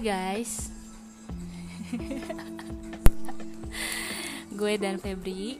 guys 0.00 0.72
Gue 4.50 4.76
dan 4.76 5.00
Febri 5.00 5.56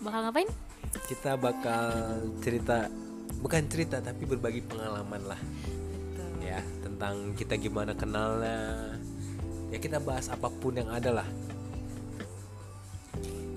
Bakal 0.00 0.20
ngapain? 0.26 0.50
Kita 1.06 1.36
bakal 1.36 2.18
cerita 2.40 2.88
bukan 3.40 3.62
cerita 3.70 4.00
tapi 4.02 4.26
berbagi 4.26 4.64
pengalaman 4.64 5.22
lah 5.28 5.40
ya 6.40 6.60
tentang 6.82 7.36
kita 7.38 7.54
gimana 7.54 7.94
kenalnya. 7.94 8.96
Ya 9.70 9.78
kita 9.78 10.02
bahas 10.02 10.26
apa 10.26 10.50
pun 10.50 10.74
yang 10.74 10.90
ada 10.90 11.22
lah. 11.22 11.28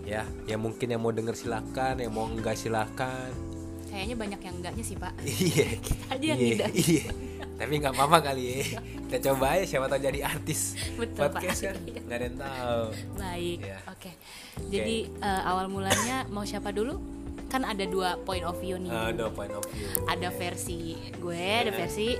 Ya, 0.05 0.27
ya 0.45 0.59
mungkin 0.59 0.91
yang 0.93 1.01
mau 1.01 1.09
denger 1.09 1.33
silakan, 1.33 2.03
yang 2.03 2.13
mau 2.13 2.29
enggak 2.29 2.53
silakan. 2.53 3.33
Kayaknya 3.89 4.15
banyak 4.19 4.41
yang 4.41 4.55
enggaknya 4.61 4.83
sih 4.85 4.97
pak 4.97 5.13
Iya. 5.21 5.67
aja 6.13 6.25
yang 6.25 6.39
Iya, 6.39 6.49
tidak. 6.53 6.69
Iya. 6.75 7.05
Tapi 7.57 7.73
nggak 7.81 7.93
apa-apa 7.97 8.17
kali 8.29 8.43
ya. 8.45 8.57
Kita 9.13 9.29
coba 9.29 9.53
aja 9.53 9.65
siapa 9.69 9.85
tahu 9.85 10.01
jadi 10.01 10.25
artis. 10.25 10.73
Betul, 10.97 11.29
Podcast 11.29 11.61
Pak. 11.61 11.69
kan 11.69 11.75
nggak 12.09 12.17
ada 12.17 12.25
yang 12.25 12.37
tahu. 12.41 12.83
Baik, 13.13 13.59
Iya. 13.61 13.77
oke 13.85 14.11
Jadi 14.73 14.97
eh, 15.13 15.41
awal 15.45 15.69
mulanya 15.69 16.25
mau 16.33 16.41
siapa 16.41 16.73
dulu? 16.73 16.97
Kan 17.45 17.61
ada 17.61 17.85
dua 17.85 18.17
point 18.25 18.41
of 18.41 18.57
view 18.57 18.81
nih 18.81 18.89
Uh, 18.89 19.13
no 19.13 19.29
point 19.29 19.53
of 19.53 19.61
view. 19.69 19.85
Ada 20.09 20.33
versi 20.33 20.97
gue, 21.13 21.45
ada 21.61 21.69
versi 21.69 22.17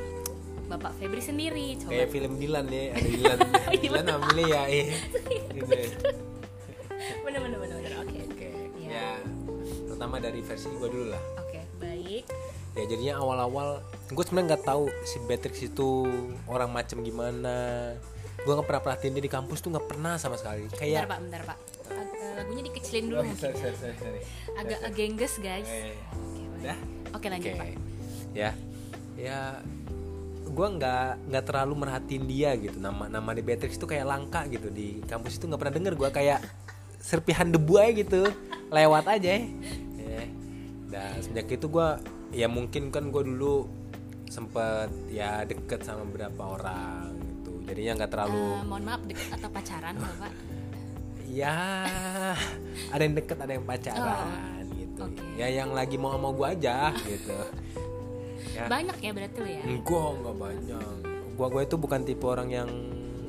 Bapak 0.63 0.93
Febri 0.95 1.17
sendiri 1.17 1.81
Coba 1.81 1.97
Kayak 1.97 2.09
film 2.13 2.37
Dilan 2.37 2.65
ya, 2.69 2.93
ada 2.93 3.09
Dilan. 3.09 3.37
Dilan 3.81 4.05
ambilnya 4.05 4.45
ya 4.53 4.61
eh. 4.69 4.85
Gitu. 5.49 5.73
Bener 7.25 7.39
bener 7.41 7.57
bener 7.57 7.77
bener, 7.81 7.93
oke 8.05 8.19
Oke. 8.29 8.49
Iya. 8.77 8.89
Ya. 8.93 9.09
Pertama 9.89 10.21
dari 10.21 10.45
versi 10.45 10.69
gue 10.69 10.89
dulu 10.93 11.09
lah. 11.09 11.23
Oke, 11.41 11.57
baik 11.81 12.29
Ya 12.73 12.85
jadinya 12.85 13.17
awal-awal 13.17 13.81
gue 14.05 14.23
sebenarnya 14.23 14.47
nggak 14.53 14.65
tahu 14.65 14.83
si 15.03 15.17
Beatrix 15.23 15.55
itu 15.61 16.03
orang 16.45 16.69
macam 16.69 16.99
gimana. 16.99 17.55
Gue 18.43 18.51
nggak 18.51 18.67
pernah 18.67 18.83
perhatiin 18.83 19.13
dia 19.13 19.23
di 19.23 19.31
kampus 19.31 19.59
tuh 19.59 19.71
nggak 19.71 19.87
pernah 19.87 20.17
sama 20.17 20.35
sekali. 20.35 20.67
Bentar 20.67 20.79
Kayak 20.79 21.07
pak, 21.07 21.19
bentar 21.21 21.41
pak 21.45 21.57
Ag- 21.85 22.11
eh, 22.11 22.31
Lagunya 22.35 22.63
dikecilin 22.65 23.03
dulu 23.07 23.19
Oh, 23.19 23.23
mungkin 23.23 23.39
sorry, 23.39 23.55
sorry, 23.55 23.75
sorry, 23.77 23.95
sorry. 23.95 24.19
Agak 24.53 24.79
agengges 24.83 25.33
guys 25.37 25.69
Eh, 25.69 25.95
Oke. 26.57 26.73
Oke 27.13 27.27
lanjut 27.29 27.51
Oke. 27.51 27.59
pak 27.61 27.67
Ya. 28.33 28.51
Ya 29.13 29.39
gue 30.43 30.67
nggak 30.69 31.29
nggak 31.29 31.43
terlalu 31.45 31.73
merhatiin 31.77 32.25
dia 32.25 32.53
gitu 32.53 32.77
nama 32.77 33.07
nama 33.07 33.31
di 33.31 33.41
Beatrix 33.41 33.73
itu 33.73 33.85
kayak 33.85 34.05
langka 34.05 34.45
gitu 34.45 34.69
di 34.69 35.01
kampus 35.03 35.37
itu 35.37 35.49
nggak 35.49 35.57
pernah 35.57 35.73
denger 35.73 35.93
gue 35.95 36.09
kayak 36.11 36.39
serpihan 36.99 37.49
debu 37.49 37.73
aja 37.73 37.91
gitu 37.95 38.21
lewat 38.69 39.05
aja 39.09 39.33
ya 39.39 40.23
dan 40.89 41.17
sejak 41.19 41.47
itu 41.49 41.65
gue 41.65 41.87
ya 42.33 42.45
mungkin 42.45 42.89
kan 42.89 43.09
gue 43.09 43.23
dulu 43.23 43.65
sempet 44.33 44.89
ya 45.07 45.45
deket 45.45 45.81
sama 45.81 46.01
beberapa 46.03 46.57
orang 46.57 47.13
gitu 47.13 47.61
jadinya 47.63 48.01
nggak 48.01 48.11
terlalu 48.11 48.41
Eh, 48.51 48.65
Mohon 48.65 48.83
maaf 48.83 49.01
deket 49.05 49.29
atau 49.31 49.49
pacaran 49.49 49.93
bapak 50.03 50.31
ya 51.23 51.57
ada 52.89 53.01
yang 53.01 53.13
deket 53.13 53.37
ada 53.37 53.51
yang 53.51 53.65
pacaran 53.65 54.65
gitu 54.73 54.81
Oh, 54.95 55.09
oke. 55.09 55.25
ya 55.35 55.47
yang 55.49 55.69
lagi 55.71 55.97
mau 55.97 56.13
sama 56.13 56.29
gue 56.31 56.47
aja 56.49 56.77
gitu 56.99 57.33
ya 58.55 58.65
Banyak 58.65 58.97
ya 58.99 59.11
berarti 59.11 59.37
lo 59.37 59.49
ya 59.49 59.63
Enggak, 59.65 60.09
enggak 60.13 60.35
banyak. 60.37 60.93
Gua 61.33 61.47
gue 61.49 61.61
itu 61.63 61.75
bukan 61.75 62.01
tipe 62.03 62.21
orang 62.23 62.45
yang 62.47 62.69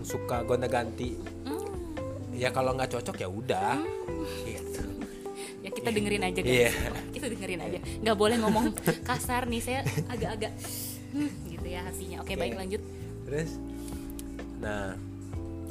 suka 0.04 0.44
gonta-ganti. 0.44 1.16
Hmm, 1.42 1.64
Ya 2.30 2.52
kalau 2.52 2.76
nggak 2.76 2.92
cocok 2.92 3.16
ya 3.16 3.24
udah. 3.26 3.80
Gitu. 4.44 4.84
Ya 5.64 5.70
kita 5.72 5.88
dengerin 5.88 6.20
aja 6.22 6.38
guys 6.38 6.52
Iya. 6.52 6.70
Kita 7.08 7.26
dengerin 7.26 7.60
aja 7.62 7.78
Nggak 7.80 8.16
boleh 8.18 8.36
ngomong 8.36 8.64
kasar 9.00 9.48
nih 9.48 9.64
Saya 9.64 9.80
agak-agak 10.06 10.52
Gitu 11.46 11.66
ya 11.66 11.80
hatinya 11.86 12.16
Oke 12.26 12.34
baik 12.34 12.58
lanjut 12.58 12.82
Terus, 13.24 13.56
nah, 14.60 14.92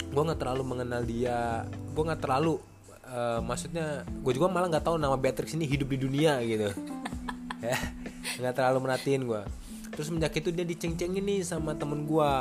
gue 0.10 0.22
nggak 0.26 0.42
terlalu 0.42 0.64
mengenal 0.66 1.02
dia. 1.06 1.70
Gue 1.94 2.04
nggak 2.10 2.22
terlalu, 2.26 2.58
eh, 3.06 3.40
maksudnya, 3.46 4.02
gue 4.10 4.34
juga 4.34 4.50
malah 4.50 4.74
nggak 4.74 4.86
tahu 4.90 4.98
nama 4.98 5.14
Beatrix 5.14 5.54
ini 5.54 5.70
hidup 5.70 5.94
di 5.94 6.02
dunia 6.02 6.42
gitu. 6.42 6.74
ya, 7.66 7.78
nggak 8.42 8.54
terlalu 8.58 8.90
merhatiin 8.90 9.24
gue. 9.30 9.42
Terus 9.94 10.10
semenjak 10.10 10.34
itu 10.34 10.50
dia 10.50 10.66
diceng-cengin 10.66 11.22
nih 11.22 11.46
sama 11.46 11.78
temen 11.78 12.10
gue. 12.10 12.32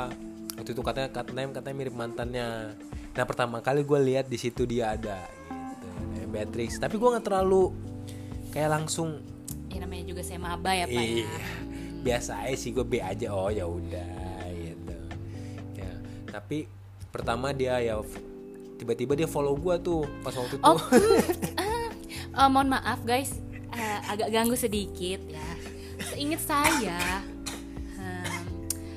Waktu 0.57 0.73
itu 0.73 0.81
katanya 0.81 1.09
katanya 1.13 1.61
katanya 1.61 1.75
mirip 1.77 1.93
mantannya. 1.93 2.73
Nah 3.13 3.25
pertama 3.29 3.61
kali 3.61 3.85
gue 3.85 3.99
lihat 4.01 4.25
di 4.25 4.41
situ 4.41 4.65
dia 4.65 4.97
ada 4.97 5.21
gitu, 5.29 5.87
eh, 6.17 6.25
Beatrix. 6.25 6.81
Tapi 6.81 6.97
gue 6.97 7.09
nggak 7.13 7.25
terlalu 7.29 7.69
kayak 8.49 8.81
langsung 8.81 9.21
Ya 9.73 9.81
namanya 9.81 10.05
juga 10.05 10.21
saya 10.21 10.37
maba 10.37 10.69
ya 10.77 10.85
pak 10.85 10.93
ya 10.93 11.25
Iya. 11.25 11.72
Biasa 12.03 12.43
aja 12.43 12.53
sih 12.53 12.69
gue 12.69 12.83
B 12.83 12.99
aja. 12.99 13.31
Oh 13.31 13.47
ya 13.47 13.63
udah 13.63 14.11
gitu. 14.53 14.95
Ya, 15.73 15.91
tapi 16.29 16.67
pertama 17.09 17.49
dia 17.49 17.79
ya 17.79 17.97
tiba-tiba 18.75 19.15
dia 19.15 19.25
follow 19.25 19.55
gue 19.55 19.75
tuh 19.79 20.03
pas 20.19 20.31
waktu 20.31 20.59
itu. 20.59 20.63
Oh, 20.63 20.75
ah, 21.55 21.87
eh, 22.39 22.49
mohon 22.49 22.69
maaf 22.69 23.01
guys, 23.01 23.39
Eh, 23.73 23.99
agak 24.05 24.29
ganggu 24.29 24.53
sedikit 24.53 25.17
ya. 25.25 25.49
Seingat 26.05 26.41
saya, 26.41 27.25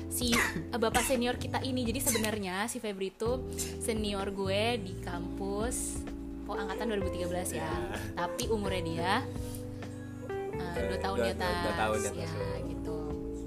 si 0.07 0.33
eh, 0.33 0.45
bapak 0.71 1.01
senior 1.01 1.37
kita 1.37 1.61
ini, 1.61 1.81
jadi 1.81 1.97
sebenarnya 1.99 2.65
si 2.65 2.77
Febri 2.77 3.09
itu 3.09 3.41
senior 3.79 4.29
gue 4.29 4.77
di 4.77 4.93
kampus, 4.97 6.01
oh 6.45 6.53
angkatan 6.53 6.89
2013 6.91 7.53
ya. 7.53 7.69
Tapi 8.13 8.49
umurnya 8.49 8.81
dia 8.83 9.13
eh, 10.53 10.73
dua 10.87 10.99
tahun 10.99 11.17
di 11.17 11.21
Dua- 11.23 11.33
dua- 11.33 11.41
atas, 11.41 11.57
dua 11.59 11.73
tahun 11.75 11.97
di 11.97 12.07
atas, 12.07 12.17
ya 12.17 12.25
ya. 12.25 12.66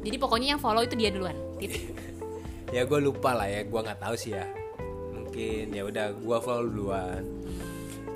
Jadi 0.00 0.16
pokoknya 0.16 0.56
yang 0.56 0.60
follow 0.60 0.82
itu 0.84 0.96
dia 0.96 1.12
duluan. 1.12 1.36
Titik. 1.60 1.92
ya 2.76 2.86
gue 2.86 2.98
lupa 3.02 3.36
lah 3.36 3.48
ya, 3.48 3.64
gue 3.66 3.80
nggak 3.80 4.00
tahu 4.00 4.14
sih 4.16 4.32
ya. 4.32 4.46
Mungkin 5.12 5.74
ya 5.76 5.82
udah 5.84 6.06
gue 6.16 6.38
follow 6.40 6.64
duluan. 6.64 7.22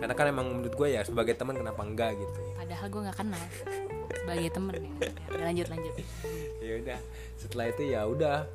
Karena 0.00 0.14
kan 0.16 0.26
emang 0.28 0.46
menurut 0.50 0.74
gue 0.74 0.88
ya 0.96 1.00
sebagai 1.04 1.36
teman 1.36 1.56
kenapa 1.56 1.80
enggak 1.84 2.16
gitu. 2.16 2.40
Padahal 2.56 2.86
gue 2.88 3.00
nggak 3.08 3.18
kenal 3.20 3.44
sebagai 4.24 4.50
temen 4.56 4.74
ya. 4.80 4.90
Udah, 5.32 5.44
lanjut 5.52 5.66
lanjut. 5.68 5.94
ya 6.64 6.72
udah 6.80 6.98
setelah 7.36 7.66
itu 7.68 7.82
ya 7.92 8.00
udah 8.08 8.48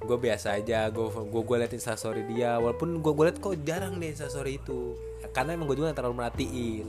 gue 0.00 0.16
biasa 0.16 0.56
aja 0.56 0.88
gue 0.88 1.06
gue 1.12 1.42
gue 1.44 1.56
liatin 1.60 1.76
instastory 1.76 2.24
dia 2.24 2.56
walaupun 2.56 3.04
gue 3.04 3.12
gue 3.12 3.24
liat 3.28 3.36
kok 3.36 3.52
jarang 3.68 4.00
deh 4.00 4.08
instastory 4.08 4.56
itu 4.56 4.96
karena 5.36 5.60
emang 5.60 5.68
gue 5.68 5.76
juga 5.76 5.92
nggak 5.92 5.98
terlalu 6.00 6.16
merhatiin 6.24 6.88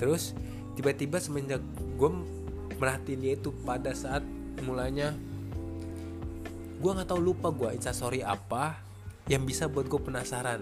terus 0.00 0.32
tiba-tiba 0.80 1.20
semenjak 1.20 1.60
gue 2.00 2.10
merhatiin 2.80 3.20
dia 3.20 3.32
itu 3.36 3.52
pada 3.66 3.92
saat 3.92 4.24
mulanya 4.68 5.16
gue 6.78 6.90
nggak 6.92 7.08
tahu 7.08 7.20
lupa 7.24 7.48
gue 7.50 7.74
instastory 7.74 8.20
apa 8.20 8.76
yang 9.26 9.42
bisa 9.42 9.66
buat 9.66 9.88
gue 9.88 9.98
penasaran 9.98 10.60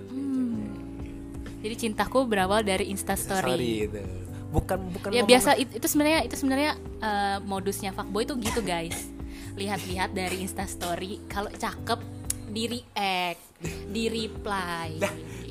Jadi 1.57 1.75
cintaku 1.77 2.23
berawal 2.25 2.63
dari 2.63 2.89
Instastory 2.89 3.51
Instastory. 3.51 3.91
itu 3.91 4.03
bukan 4.47 4.79
bukan 4.95 5.09
Ya 5.11 5.27
biasa 5.27 5.59
it- 5.59 5.75
itu 5.75 5.87
sebenarnya 5.87 6.23
itu 6.23 6.39
sebenarnya 6.39 6.73
eh, 7.03 7.39
modusnya 7.43 7.91
fuckboy 7.91 8.23
itu 8.23 8.39
gitu 8.39 8.63
guys. 8.63 9.11
Lihat-lihat 9.59 10.15
dari 10.15 10.47
Instastory 10.47 11.27
kalau 11.27 11.51
cakep 11.51 11.99
di 12.47 12.65
react, 12.71 13.43
di 13.91 14.05
reply. 14.07 15.03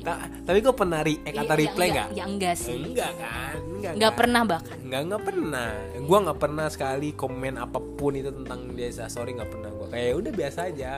Ta- 0.06 0.22
tapi 0.40 0.62
gue 0.62 0.70
pernah 0.70 1.02
react 1.02 1.26
Iya, 1.26 1.42
atau 1.42 1.50
ya 1.50 1.60
reply 1.60 1.86
enggak, 1.88 2.06
nggak 2.06 2.14
Ya 2.14 2.24
enggak 2.24 2.54
sih. 2.54 2.78
enggak 2.78 3.10
kan 3.18 3.54
enggak 3.58 3.92
Enggak 3.92 4.12
kan? 4.12 4.18
pernah 4.22 4.42
bahkan. 4.46 4.76
nggak 4.78 5.02
nggak 5.02 5.22
pernah 5.24 5.68
gue 5.98 6.18
nggak 6.22 6.38
pernah 6.38 6.66
sekali 6.70 7.08
komen 7.12 7.54
apa 7.56 7.78
pun 7.80 8.12
itu 8.14 8.30
tentang 8.30 8.60
dia 8.70 8.88
sorry 9.08 9.34
nggak 9.34 9.50
pernah 9.50 9.70
gue 9.72 9.86
kayak 9.90 10.12
udah 10.14 10.32
biasa 10.32 10.58
aja 10.64 10.92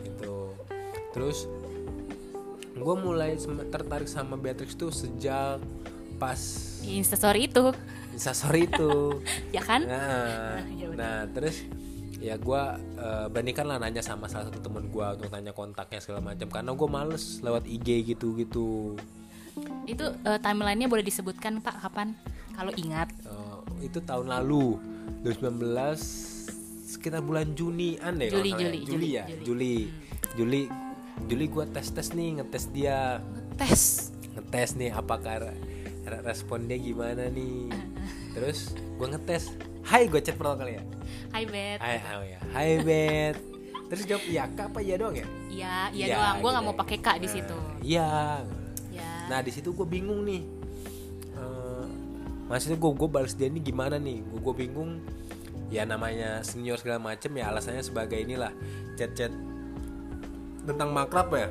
gitu 0.00 0.56
terus 1.10 1.44
gue 2.72 2.94
mulai 2.96 3.36
tertarik 3.68 4.06
sama 4.06 4.34
Beatrix 4.34 4.72
tuh 4.72 4.88
sejak 4.88 5.60
pas 6.16 6.40
Instastory 6.80 7.46
itu, 7.46 7.70
instastory 8.10 8.64
itu 8.64 9.20
ya 9.56 9.60
kan? 9.60 9.84
nah 9.84 10.58
ya 10.72 10.86
udah. 10.88 10.96
nah 10.96 11.18
terus 11.28 11.62
ya 12.18 12.34
gue 12.34 12.62
bandingkan 13.30 13.66
lah 13.70 13.78
nanya 13.78 14.02
sama 14.02 14.26
salah 14.26 14.50
satu 14.50 14.58
temen 14.58 14.90
gue 14.90 15.06
untuk 15.06 15.30
tanya 15.30 15.54
kontaknya 15.54 16.02
segala 16.02 16.20
macam. 16.22 16.46
Karena 16.50 16.70
gue 16.74 16.88
males 16.90 17.24
lewat 17.40 17.64
IG 17.64 18.14
gitu 18.14 18.34
gitu 18.34 18.98
Itu 19.86 20.14
eh, 20.22 20.38
timelinenya 20.38 20.86
boleh 20.86 21.02
disebutkan 21.02 21.58
Pak? 21.58 21.82
Kapan? 21.82 22.14
Kalau 22.54 22.70
ingat. 22.74 23.10
Eh, 23.26 23.86
itu 23.90 23.98
tahun 24.02 24.30
lalu. 24.30 24.78
2019 25.26 25.74
sekitar 26.88 27.24
bulan 27.24 27.52
Juni 27.58 27.98
aneh 27.98 28.30
Juli, 28.30 28.54
ya. 28.54 28.58
Juli, 28.60 28.78
Juli 28.78 28.78
Juli, 28.86 29.08
ya? 29.10 29.24
Juli. 29.26 29.42
Juli. 29.42 29.76
Juli 30.38 30.62
Juli 31.26 31.44
gue 31.50 31.64
tes 31.74 31.86
tes 31.90 32.08
nih 32.14 32.38
ngetes 32.38 32.64
dia. 32.70 33.18
Tes. 33.58 34.14
ngetes 34.38 34.78
nih 34.78 34.94
apakah 34.94 35.42
re- 35.42 35.58
re- 36.06 36.22
respon 36.22 36.70
dia 36.70 36.78
gimana 36.78 37.26
nih. 37.26 37.66
Terus 38.38 38.74
gue 38.78 39.06
ngetes. 39.10 39.50
Hai 39.82 40.06
gue 40.06 40.22
chat 40.22 40.38
pertama 40.38 40.62
kali 40.62 40.78
ya 40.78 40.97
Hai 41.28 41.44
Bet. 41.44 41.78
Hai 41.78 41.96
oh 42.12 42.24
ya 42.24 42.40
Hai 42.50 42.70
Bet 42.80 43.36
terus 43.88 44.04
jawab 44.04 44.20
iya 44.22 44.44
kak 44.46 44.68
apa 44.68 44.78
iya 44.78 44.94
doang 44.94 45.14
ya 45.14 45.24
Iya, 45.48 45.74
iya 45.90 46.04
Iya, 46.04 46.14
doang. 46.14 46.36
Gue 46.38 46.50
nggak 46.50 46.60
gitu 46.60 46.68
mau 46.68 46.74
ya. 46.74 46.80
pakai 46.80 46.96
kak 46.98 47.16
di 47.16 47.24
Nah, 47.24 47.32
situ. 47.32 47.58
iya 47.80 48.08
Ya. 48.88 49.12
Nah 49.26 49.38
di 49.40 49.50
situ 49.50 49.68
gue 49.70 49.86
bingung 49.86 50.20
nih. 50.22 50.42
Eh, 51.32 51.84
maksudnya 52.46 52.76
gue 52.76 52.90
gue 52.90 53.08
balas 53.08 53.32
dia 53.32 53.46
ini 53.46 53.58
gimana 53.58 53.96
nih? 53.96 54.20
Gue 54.24 54.40
gue 54.42 54.54
bingung. 54.58 55.00
Ya 55.68 55.84
namanya 55.84 56.40
senior 56.42 56.76
segala 56.76 56.98
macem 56.98 57.28
ya 57.30 57.46
alasannya 57.46 57.80
sebagai 57.80 58.16
inilah 58.18 58.52
chat 58.94 59.12
chat 59.12 59.32
tentang 60.62 60.90
makrab 60.90 61.28
ya 61.30 61.48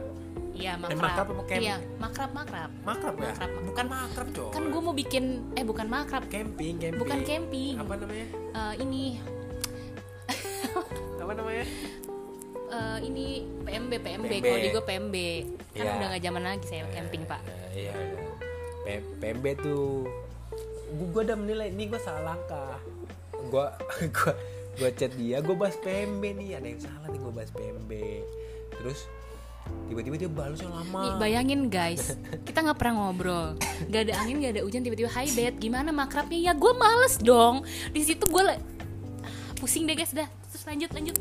Iya 0.52 0.74
makrab. 0.76 0.98
makrab 1.00 1.28
apa 1.32 1.44
camp? 1.48 1.62
Iya 1.62 1.76
makrab 1.96 2.30
makrab. 2.32 2.70
makrab 2.82 3.16
ya 3.16 3.30
Makrab. 3.32 3.50
bukan 3.64 3.86
makrab 3.88 4.28
coy 4.32 4.50
Kan 4.50 4.64
gue 4.68 4.82
mau 4.84 4.96
bikin 4.96 5.24
eh 5.54 5.62
bukan 5.62 5.86
makrab, 5.88 6.24
camping 6.28 6.76
camping 6.76 6.98
bukan 6.98 7.20
camping. 7.24 7.74
apa 7.78 7.94
namanya 7.96 8.28
Eh, 8.52 8.74
ini 8.80 9.02
apa 11.28 11.34
namanya 11.36 11.66
eh, 12.68 12.98
ini 13.04 13.28
PMB 13.62 13.92
PMB, 14.00 14.26
PMB. 14.32 14.46
kalau 14.46 14.58
di 14.58 14.70
gue 14.70 14.84
PMB 14.86 15.16
kan 15.70 15.84
Iya. 15.84 15.92
udah 15.94 16.08
gak 16.10 16.24
zaman 16.24 16.42
lagi 16.42 16.66
saya 16.66 16.84
camping 16.90 17.24
pak. 17.24 17.42
Nah, 17.44 17.70
iya 17.72 17.92
iya. 17.94 18.20
P- 18.82 19.08
PMB 19.20 19.46
tuh 19.60 20.08
gue 20.90 21.22
udah 21.22 21.36
menilai 21.36 21.68
ini 21.68 21.86
gue 21.86 22.00
salah 22.00 22.34
langkah 22.34 22.80
gue 23.38 23.66
gue 24.16 24.32
gue 24.78 24.90
chat 24.96 25.12
dia 25.14 25.38
gue 25.38 25.52
bahas 25.52 25.76
PMB 25.76 26.24
nih 26.34 26.50
ada 26.56 26.68
yang 26.70 26.80
salah 26.80 27.06
nih 27.06 27.20
gue 27.20 27.34
bahas 27.34 27.52
PMB 27.52 27.92
terus 28.74 29.00
tiba-tiba 29.86 30.16
dia 30.18 30.32
balasnya 30.32 30.72
lama 30.72 31.00
Nih, 31.04 31.14
bayangin 31.20 31.68
guys, 31.68 32.16
kita 32.42 32.64
nggak 32.64 32.80
pernah 32.80 33.04
ngobrol, 33.04 33.60
gak 33.86 34.08
ada 34.08 34.16
angin, 34.18 34.40
gak 34.40 34.56
ada 34.56 34.62
hujan, 34.64 34.80
tiba-tiba 34.80 35.12
hi 35.12 35.28
bet, 35.30 35.60
gimana 35.60 35.92
makrabnya? 35.92 36.40
Ya 36.42 36.54
gue 36.56 36.72
males 36.72 37.20
dong. 37.20 37.68
Di 37.92 38.00
situ 38.00 38.24
gue 38.24 38.44
le- 38.46 38.64
Ah, 39.20 39.54
pusing 39.60 39.84
deh 39.84 39.92
guys, 39.92 40.16
dah. 40.16 40.24
Terus 40.58 40.74
lanjut 40.74 40.90
lanjut. 40.98 41.18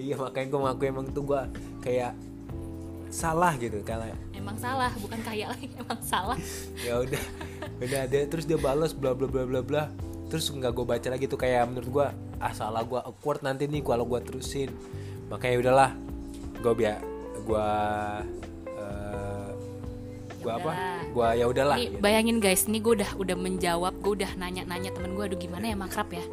iya 0.00 0.16
makanya 0.16 0.48
gue 0.48 0.60
ngaku 0.64 0.82
emang 0.88 1.06
tuh 1.12 1.28
gue 1.28 1.40
kayak 1.84 2.16
salah 3.12 3.52
gitu 3.60 3.84
karena 3.84 4.16
Emang 4.32 4.56
salah, 4.56 4.88
bukan 4.96 5.20
kaya 5.20 5.52
lagi, 5.52 5.68
emang 5.84 6.00
salah. 6.00 6.40
ya 6.88 7.04
udah 7.04 7.20
udah 7.84 8.02
dia 8.08 8.24
terus 8.24 8.48
dia 8.48 8.56
balas 8.56 8.96
bla 8.96 9.12
bla 9.12 9.28
bla 9.28 9.44
bla 9.44 9.60
bla 9.60 9.92
terus 10.32 10.48
nggak 10.48 10.72
gue 10.72 10.86
baca 10.88 11.08
lagi 11.12 11.28
tuh 11.28 11.36
kayak 11.36 11.68
menurut 11.68 11.90
gue 11.92 12.06
ah 12.40 12.52
salah 12.56 12.80
gue 12.80 12.96
awkward 12.96 13.44
nanti 13.44 13.68
nih 13.68 13.84
kalau 13.84 14.08
gue 14.08 14.24
terusin 14.24 14.72
makanya 15.28 15.56
udahlah 15.60 15.90
gue 16.64 16.72
biar 16.72 16.96
gue 17.44 17.68
gue 20.40 20.48
apa 20.50 20.72
gue 21.10 21.28
ya 21.36 21.44
udahlah 21.44 21.76
Nih 21.76 21.88
gitu. 21.90 22.00
bayangin 22.00 22.38
guys, 22.38 22.64
nih 22.64 22.80
gue 22.80 22.92
udah 22.96 23.10
udah 23.14 23.36
menjawab, 23.36 23.94
gue 24.00 24.12
udah 24.22 24.30
nanya-nanya 24.34 24.90
temen 24.90 25.12
gue, 25.12 25.24
aduh 25.26 25.36
gimana 25.36 25.64
ya 25.66 25.76
makrab 25.76 26.08
ya? 26.08 26.24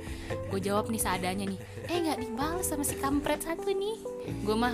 Gue 0.48 0.59
jawab 0.59 0.88
nih 0.88 1.01
seadanya 1.01 1.45
nih, 1.45 1.59
eh 1.86 1.98
nggak 2.00 2.18
dibalas 2.21 2.63
sama 2.63 2.81
si 2.81 2.95
kampret 2.95 3.42
satu 3.42 3.68
nih. 3.68 3.98
Gue 4.45 4.56
mah 4.56 4.74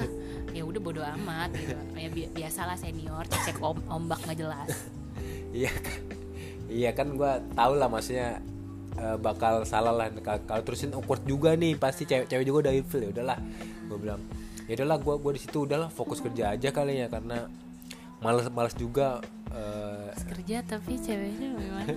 ya 0.52 0.62
udah 0.62 0.78
bodo 0.78 1.02
amat, 1.02 1.50
gitu. 1.56 1.74
ya 1.96 2.10
bi- 2.10 2.30
biasalah 2.30 2.76
senior 2.76 3.26
cek 3.26 3.58
om 3.58 3.82
ombak 3.90 4.22
nggak 4.24 4.38
jelas. 4.38 4.70
iya 5.54 5.70
kan 5.72 5.98
iya 6.66 6.90
kan 6.92 7.08
gue 7.14 7.32
tau 7.54 7.74
lah 7.74 7.86
maksudnya 7.88 8.42
eh, 8.98 9.18
bakal 9.18 9.62
salah 9.64 9.94
lah 9.94 10.10
Kal- 10.20 10.46
kalau 10.46 10.62
terusin 10.62 10.90
awkward 10.92 11.22
juga 11.24 11.54
nih 11.54 11.74
pasti 11.74 12.04
cewek-cewek 12.04 12.44
juga 12.44 12.60
udah 12.70 12.74
ilfil 12.74 13.02
ya 13.06 13.10
udahlah 13.14 13.38
gue 13.86 13.98
bilang 13.98 14.22
ya 14.66 14.74
udahlah 14.78 14.98
gue 14.98 15.14
gue 15.16 15.32
di 15.38 15.42
situ 15.42 15.58
udahlah 15.64 15.90
fokus 15.90 16.20
kerja 16.20 16.58
aja 16.58 16.70
kali 16.70 16.98
ya 16.98 17.08
karena 17.08 17.46
males 18.24 18.48
males 18.50 18.74
juga 18.74 19.20
eh, 19.52 20.10
kerja 20.32 20.64
tapi 20.64 20.96
ceweknya 20.96 21.48
gimana? 21.60 21.94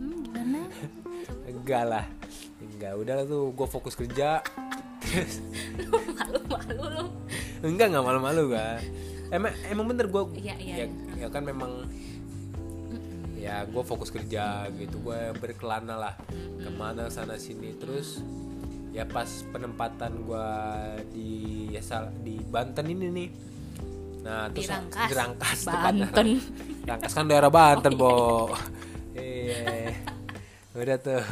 Hmm, 0.00 0.16
gimana? 0.24 0.60
enggak 1.44 1.84
lah 1.84 2.06
enggak. 2.58 2.92
Udah 2.96 3.14
tuh 3.28 3.52
gue 3.52 3.68
fokus 3.68 3.94
kerja. 3.94 4.40
Terus 5.04 5.44
Malu-malu 5.90 6.84
lu. 6.88 7.04
enggak 7.60 7.92
nggak 7.92 8.04
malu-malu 8.04 8.56
gak 8.56 8.80
emang 9.30 9.52
emang 9.68 9.86
bener 9.92 10.06
gue 10.08 10.22
Iya, 10.40 10.54
iya, 10.58 10.74
ya, 10.82 10.86
ya 11.20 11.28
kan 11.28 11.44
memang 11.44 11.84
ya 13.36 13.64
gue 13.68 13.82
fokus 13.84 14.08
kerja 14.08 14.68
gitu. 14.80 14.96
Gue 15.04 15.36
berkelana 15.36 15.96
lah 15.96 16.14
ke 16.60 16.70
mana 16.72 17.12
sana 17.12 17.36
sini. 17.36 17.76
Terus 17.76 18.24
ya 18.90 19.06
pas 19.06 19.28
penempatan 19.52 20.24
gue 20.26 20.48
di 21.14 21.30
ya 21.70 21.82
di 22.24 22.40
Banten 22.42 22.86
ini 22.90 23.06
nih 23.12 23.28
nah 24.20 24.46
Di 24.46 24.60
terus 24.60 24.68
Rangkas, 24.68 25.08
di 25.08 25.14
Rangkas 25.14 25.58
Banten. 25.62 25.94
tepatnya. 26.12 26.38
Rangkas 26.84 27.12
kan 27.12 27.24
daerah 27.24 27.48
Banten 27.48 27.92
bo. 28.00 28.52
Iya. 29.12 29.96
Udah 30.72 30.96
tuh. 30.96 31.24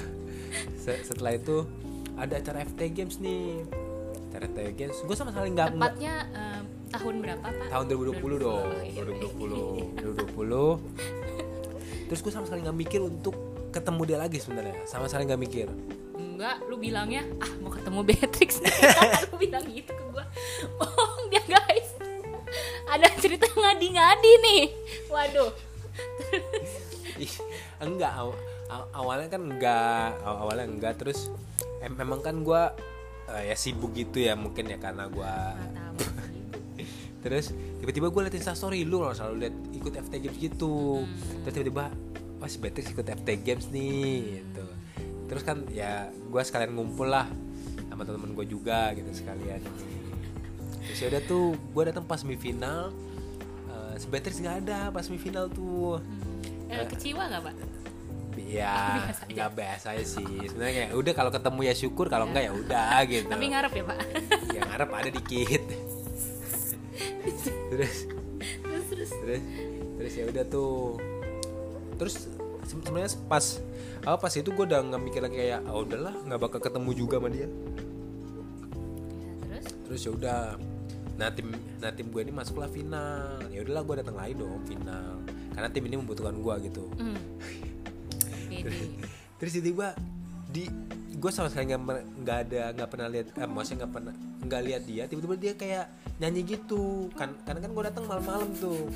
Se- 0.78 1.02
setelah 1.04 1.32
itu 1.32 1.68
ada 2.14 2.34
acara 2.34 2.64
FT 2.64 2.80
Games 2.90 3.16
nih. 3.18 3.62
Acara 4.26 4.44
FT 4.46 4.58
Games. 4.74 4.96
Gue 5.00 5.14
sama 5.14 5.30
sekali 5.30 5.52
nggak 5.52 5.68
nggak- 5.70 5.94
Tepatnya 5.94 6.14
eh, 6.30 6.60
tahun 6.88 7.14
berapa 7.20 7.46
pak? 7.46 7.66
tahun 7.68 7.84
2020 7.86 8.38
dong. 8.38 8.66
Iya. 8.82 9.00
2020 9.04 10.32
2020 10.32 10.80
terus 12.08 12.20
gue 12.20 12.32
sama 12.32 12.44
sekali 12.44 12.60
nggak 12.62 12.78
mikir 12.78 13.00
untuk 13.00 13.36
ketemu 13.68 14.00
dia 14.06 14.18
lagi 14.18 14.38
sebenarnya. 14.38 14.80
Sama 14.84 15.06
sekali 15.06 15.28
nggak 15.28 15.42
mikir. 15.42 15.68
Enggak, 16.14 16.56
lu 16.64 16.78
bilangnya 16.78 17.20
ah 17.36 17.52
mau 17.58 17.68
ketemu 17.68 18.00
Beatrix. 18.02 18.64
Lu 19.28 19.36
bilang 19.36 19.60
gitu 19.66 19.90
ke 19.90 20.04
dia 20.06 20.08
guys. 20.08 20.30
Ada 22.88 23.08
cerita 23.22 23.46
ngadi-ngadi 23.46 24.32
nih. 24.40 24.62
Waduh. 25.08 25.50
Ih, 27.18 27.32
enggak 27.82 28.12
aw- 28.14 28.38
aw- 28.70 28.90
awalnya 28.94 29.28
kan 29.28 29.42
enggak 29.44 30.14
aw- 30.22 30.46
awalnya 30.46 30.66
enggak. 30.66 30.94
Terus 30.96 31.28
em- 31.82 31.96
memang 31.96 32.22
kan 32.22 32.40
gue 32.40 32.62
ya 33.28 33.52
sibuk 33.52 33.92
gitu 33.92 34.24
ya 34.24 34.32
mungkin 34.32 34.72
ya 34.72 34.80
karena 34.80 35.04
gue 35.04 35.34
terus 37.22 37.52
tiba-tiba 37.76 38.08
gue 38.08 38.20
liatin 38.24 38.40
story 38.40 38.88
lu 38.88 39.04
loh 39.04 39.12
selalu 39.12 39.34
liat 39.44 39.56
ikut 39.76 39.92
FT 39.92 40.12
Games 40.24 40.38
gitu. 40.40 41.04
Terus 41.44 41.52
tiba-tiba 41.52 41.84
wah 42.38 42.48
si 42.48 42.56
Beatrix 42.56 42.88
ikut 42.88 43.04
FT 43.04 43.28
Games 43.44 43.66
nih 43.68 44.40
gitu. 44.40 44.64
Terus 45.28 45.42
kan 45.44 45.66
ya 45.68 46.08
gue 46.08 46.40
sekalian 46.40 46.72
ngumpul 46.72 47.10
lah 47.10 47.28
sama 47.90 48.06
temen 48.06 48.32
gue 48.32 48.46
juga 48.46 48.94
gitu 48.94 49.10
sekalian 49.12 49.60
terus 50.88 50.98
ya 50.98 51.06
udah 51.08 51.22
tuh 51.22 51.54
gue 51.54 51.82
datang 51.84 52.02
pas 52.02 52.16
semifinal 52.16 52.90
Eh, 53.68 53.94
si 53.96 54.06
Beatrix 54.08 54.38
nggak 54.38 54.56
ada 54.64 54.78
pas 54.88 55.02
semifinal 55.02 55.48
tuh. 55.48 55.98
Eh, 56.66 56.84
kecewa 56.86 57.26
nggak 57.26 57.42
pak? 57.44 57.54
ya 58.38 59.02
aja. 59.10 59.26
nggak 59.26 59.50
biasa 59.50 59.86
aja 59.92 60.04
sih. 60.06 60.22
Sebenarnya 60.46 60.94
udah 60.94 61.10
kalau 61.10 61.28
ketemu 61.28 61.60
ya 61.66 61.74
syukur 61.74 62.06
kalau 62.06 62.30
enggak 62.30 62.46
ya 62.46 62.52
udah 62.54 63.02
gitu. 63.10 63.26
Tapi 63.26 63.44
ngarep 63.50 63.72
ya 63.74 63.84
pak. 63.84 63.98
yang 64.54 64.64
ngarep 64.64 64.88
ada 64.88 65.10
dikit. 65.10 65.62
Terus? 67.68 68.06
Terus 68.38 68.84
terus. 68.88 69.10
terus? 69.12 69.42
Terus 69.98 70.12
ya 70.14 70.24
udah 70.30 70.44
tuh. 70.46 70.96
Terus 71.98 72.14
se- 72.14 72.30
sebenarnya 72.70 73.10
pas 73.26 73.58
apa 74.06 74.16
pas 74.16 74.32
itu 74.32 74.48
gue 74.48 74.64
udah 74.64 74.80
nggak 74.86 75.02
mikir 75.02 75.20
lagi 75.20 75.36
kayak 75.36 75.60
oh 75.68 75.82
udahlah 75.82 76.14
nggak 76.22 76.40
bakal 76.40 76.60
ketemu 76.62 76.90
juga 76.94 77.18
sama 77.18 77.28
dia. 77.28 77.44
Ya, 77.44 77.48
terus. 79.42 79.66
terus 79.84 80.00
ya 80.00 80.10
udah 80.14 80.38
nah 81.18 81.34
tim 81.34 81.50
nah 81.82 81.90
tim 81.90 82.06
gue 82.14 82.22
ini 82.22 82.32
masuklah 82.32 82.70
final. 82.70 83.42
Ya 83.50 83.66
udahlah 83.66 83.82
gue 83.82 83.94
datang 84.06 84.16
lagi 84.16 84.38
dong 84.38 84.62
final. 84.62 85.18
Karena 85.52 85.68
tim 85.68 85.84
ini 85.90 85.96
membutuhkan 85.98 86.38
gue 86.38 86.54
gitu. 86.70 86.84
Pede. 88.48 88.90
terus 89.38 89.54
tiba-tiba 89.54 89.94
di 90.50 90.66
gue 91.14 91.30
sama 91.30 91.46
sekali 91.46 91.70
nggak 91.70 92.38
ada 92.48 92.74
nggak 92.74 92.88
pernah 92.90 93.06
lihat 93.06 93.26
eh, 93.38 93.46
maksudnya 93.46 93.86
nggak 93.86 93.92
pernah 93.92 94.14
nggak 94.46 94.62
lihat 94.62 94.82
dia. 94.86 95.02
Tiba-tiba 95.10 95.34
dia 95.34 95.52
kayak 95.58 95.86
nyanyi 96.22 96.40
gitu. 96.46 97.10
Kan 97.18 97.34
karena 97.42 97.60
kan 97.66 97.70
gue 97.74 97.84
datang 97.90 98.04
malam-malam 98.06 98.50
tuh. 98.54 98.86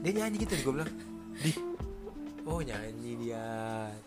Dia 0.00 0.12
nyanyi 0.24 0.36
gitu 0.48 0.56
gue 0.64 0.72
bilang 0.80 0.92
di. 1.44 1.52
Oh 2.48 2.64
nyanyi 2.64 3.12
dia. 3.20 3.46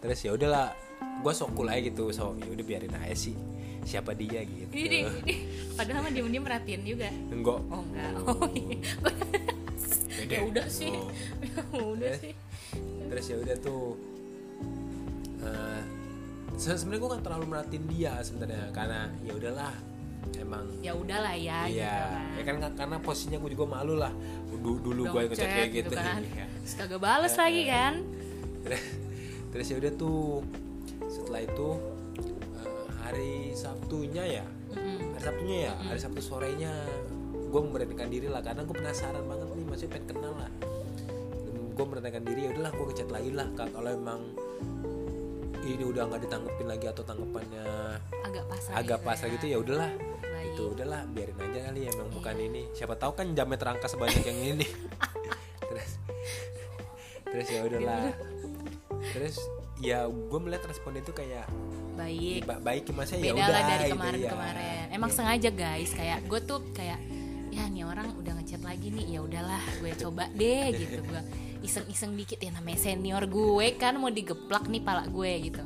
Terus 0.01 0.19
ya 0.25 0.33
udahlah 0.33 0.73
gue 1.21 1.33
sok 1.37 1.53
cool 1.53 1.69
aja 1.69 1.85
gitu. 1.85 2.09
So 2.09 2.33
ya 2.41 2.49
udah 2.49 2.65
biarin 2.65 2.97
aja 2.97 3.13
sih 3.13 3.58
siapa 3.81 4.11
dia 4.11 4.41
gitu 4.41 4.69
Ini, 4.69 4.99
ini. 5.01 5.33
Padahal 5.73 6.01
mah 6.01 6.11
diem-diem 6.11 6.41
merhatiin 6.41 6.81
juga. 6.83 7.09
enggak 7.29 7.59
Oh 7.65 7.81
enggak. 7.81 8.11
Oh 8.21 8.47
iya. 8.49 8.77
Beda. 10.19 10.33
ya 10.33 10.41
udah 10.43 10.67
sih. 10.67 10.91
Oh. 10.91 11.07
Ya 11.41 11.61
udah 11.85 12.09
Eh. 12.09 12.17
sih. 12.19 12.33
terus 13.09 13.25
ya 13.25 13.37
udah 13.37 13.55
tuh 13.57 13.85
eh, 15.41 15.81
se- 16.55 16.77
sebenarnya 16.77 16.99
gue 16.99 17.09
gak 17.11 17.23
terlalu 17.23 17.45
merhatiin 17.47 17.85
dia 17.87 18.13
sebenarnya 18.19 18.69
karena 18.69 19.09
ya 19.19 19.33
udahlah 19.33 19.73
emang 20.35 20.65
Ya 20.79 20.93
udahlah 20.93 21.33
ya 21.33 21.65
iya 21.65 21.89
ya 21.89 21.95
gitu 22.37 22.41
kan 22.45 22.55
karena 22.75 22.95
posisinya 22.99 23.39
gue 23.39 23.49
juga 23.49 23.65
malu 23.71 23.95
lah 23.95 24.13
dulu 24.51 24.77
dulu 24.83 25.01
gue 25.09 25.31
chat 25.31 25.47
kayak 25.47 25.71
gitu 25.73 25.89
gitu, 25.89 25.95
kan. 25.95 26.21
Iya. 26.29 26.45
Terus 26.61 26.73
kagak 26.75 26.99
bales 26.99 27.33
lagi 27.33 27.63
kan. 27.65 27.93
terus, 29.49 29.65
ya 29.65 29.77
udah 29.79 29.93
tuh 29.95 30.45
setelah 31.09 31.41
itu 31.41 31.69
eh, 31.73 31.98
hari 33.09 33.33
Sabtunya 33.51 34.23
ya? 34.39 34.45
Mm-mm. 34.71 35.17
hari 35.17 35.23
Sabtunya 35.23 35.57
ya? 35.65 35.73
Hari 35.81 35.99
Sabtu 35.99 36.21
sorenya. 36.21 36.73
Gue 37.49 37.61
memberanikan 37.65 38.07
diri 38.07 38.29
lah 38.29 38.45
karena 38.45 38.61
gue 38.61 38.75
penasaran 38.75 39.25
banget 39.25 39.47
nih 39.49 39.65
maksudnya 39.65 39.91
pengen 39.91 40.07
kenal 40.13 40.33
lah. 40.37 40.51
Gue 41.73 41.83
memberanikan 41.83 42.23
diri 42.23 42.39
ya 42.45 42.49
udahlah 42.53 42.71
gue 42.71 42.85
ngechat 42.85 43.09
lagi 43.09 43.31
lah 43.33 43.47
kalau 43.55 43.89
emang 43.89 44.21
ini 45.59 45.83
udah 45.85 46.01
nggak 46.07 46.21
ditanggepin 46.25 46.65
lagi 46.65 46.85
atau 46.89 47.03
tanggapannya 47.03 47.65
Agak 48.25 48.45
pasar. 48.49 48.71
agak 48.73 48.97
gitu 48.97 49.05
pasar 49.05 49.25
ya. 49.27 49.33
gitu 49.37 49.45
ya 49.45 49.57
udahlah. 49.59 49.91
Baik. 50.19 50.47
itu 50.49 50.63
udahlah 50.71 51.01
biarin 51.11 51.37
aja 51.41 51.59
kali 51.67 51.79
ya 51.83 51.89
emang 51.93 52.09
bukan 52.09 52.35
ini. 52.37 52.61
Siapa 52.71 52.95
tahu 52.95 53.11
kan 53.13 53.27
jamnya 53.33 53.57
terangkas 53.57 53.91
sebanyak 53.91 54.23
yang 54.23 54.39
ini. 54.55 54.67
Terus 55.69 55.91
terus 57.23 57.47
ya 57.47 57.61
udahlah. 57.61 58.09
Terus 59.13 59.35
ya 59.77 59.99
gue 60.05 60.39
melihat 60.41 60.65
respon 60.65 60.97
itu 60.97 61.13
kayak 61.13 61.45
Baik. 61.99 62.41
ba- 62.43 62.61
baik 62.63 62.83
maksudnya 62.89 63.19
ya 63.21 63.25
Beda 63.29 63.35
udah 63.35 63.47
lah 63.49 63.61
dari 63.65 63.83
gitu, 63.83 63.93
kemarin 63.93 64.19
ya. 64.19 64.31
kemarin. 64.31 64.83
Emang 64.89 65.11
sengaja 65.11 65.49
guys, 65.51 65.91
kayak 65.91 66.19
gue 66.23 66.39
tuh 66.41 66.59
kayak 66.71 66.99
ya 67.49 67.63
nih 67.65 67.83
orang 67.83 68.07
udah 68.15 68.33
ngechat 68.35 68.61
lagi 68.61 68.87
nih. 68.89 69.05
Ya 69.09 69.19
udahlah 69.19 69.61
gue 69.77 69.91
coba 69.97 70.23
deh 70.31 70.65
gitu. 70.71 70.99
Gue 71.09 71.21
iseng-iseng 71.59 72.15
dikit. 72.15 72.39
Ya 72.39 72.49
namanya 72.49 72.79
senior 72.79 73.23
gue 73.25 73.67
kan 73.75 73.93
mau 73.95 74.07
digeplak 74.07 74.65
nih 74.65 74.79
pala 74.79 75.03
gue 75.05 75.31
gitu. 75.43 75.63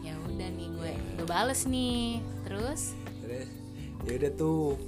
Ya 0.00 0.16
udah 0.16 0.48
nih 0.48 0.68
gue 0.72 0.92
gue 1.14 1.26
bales 1.26 1.62
nih. 1.64 2.24
Terus? 2.42 2.96
Terus 3.20 3.48
ya 4.02 4.12
udah 4.16 4.32
tuh. 4.32 4.80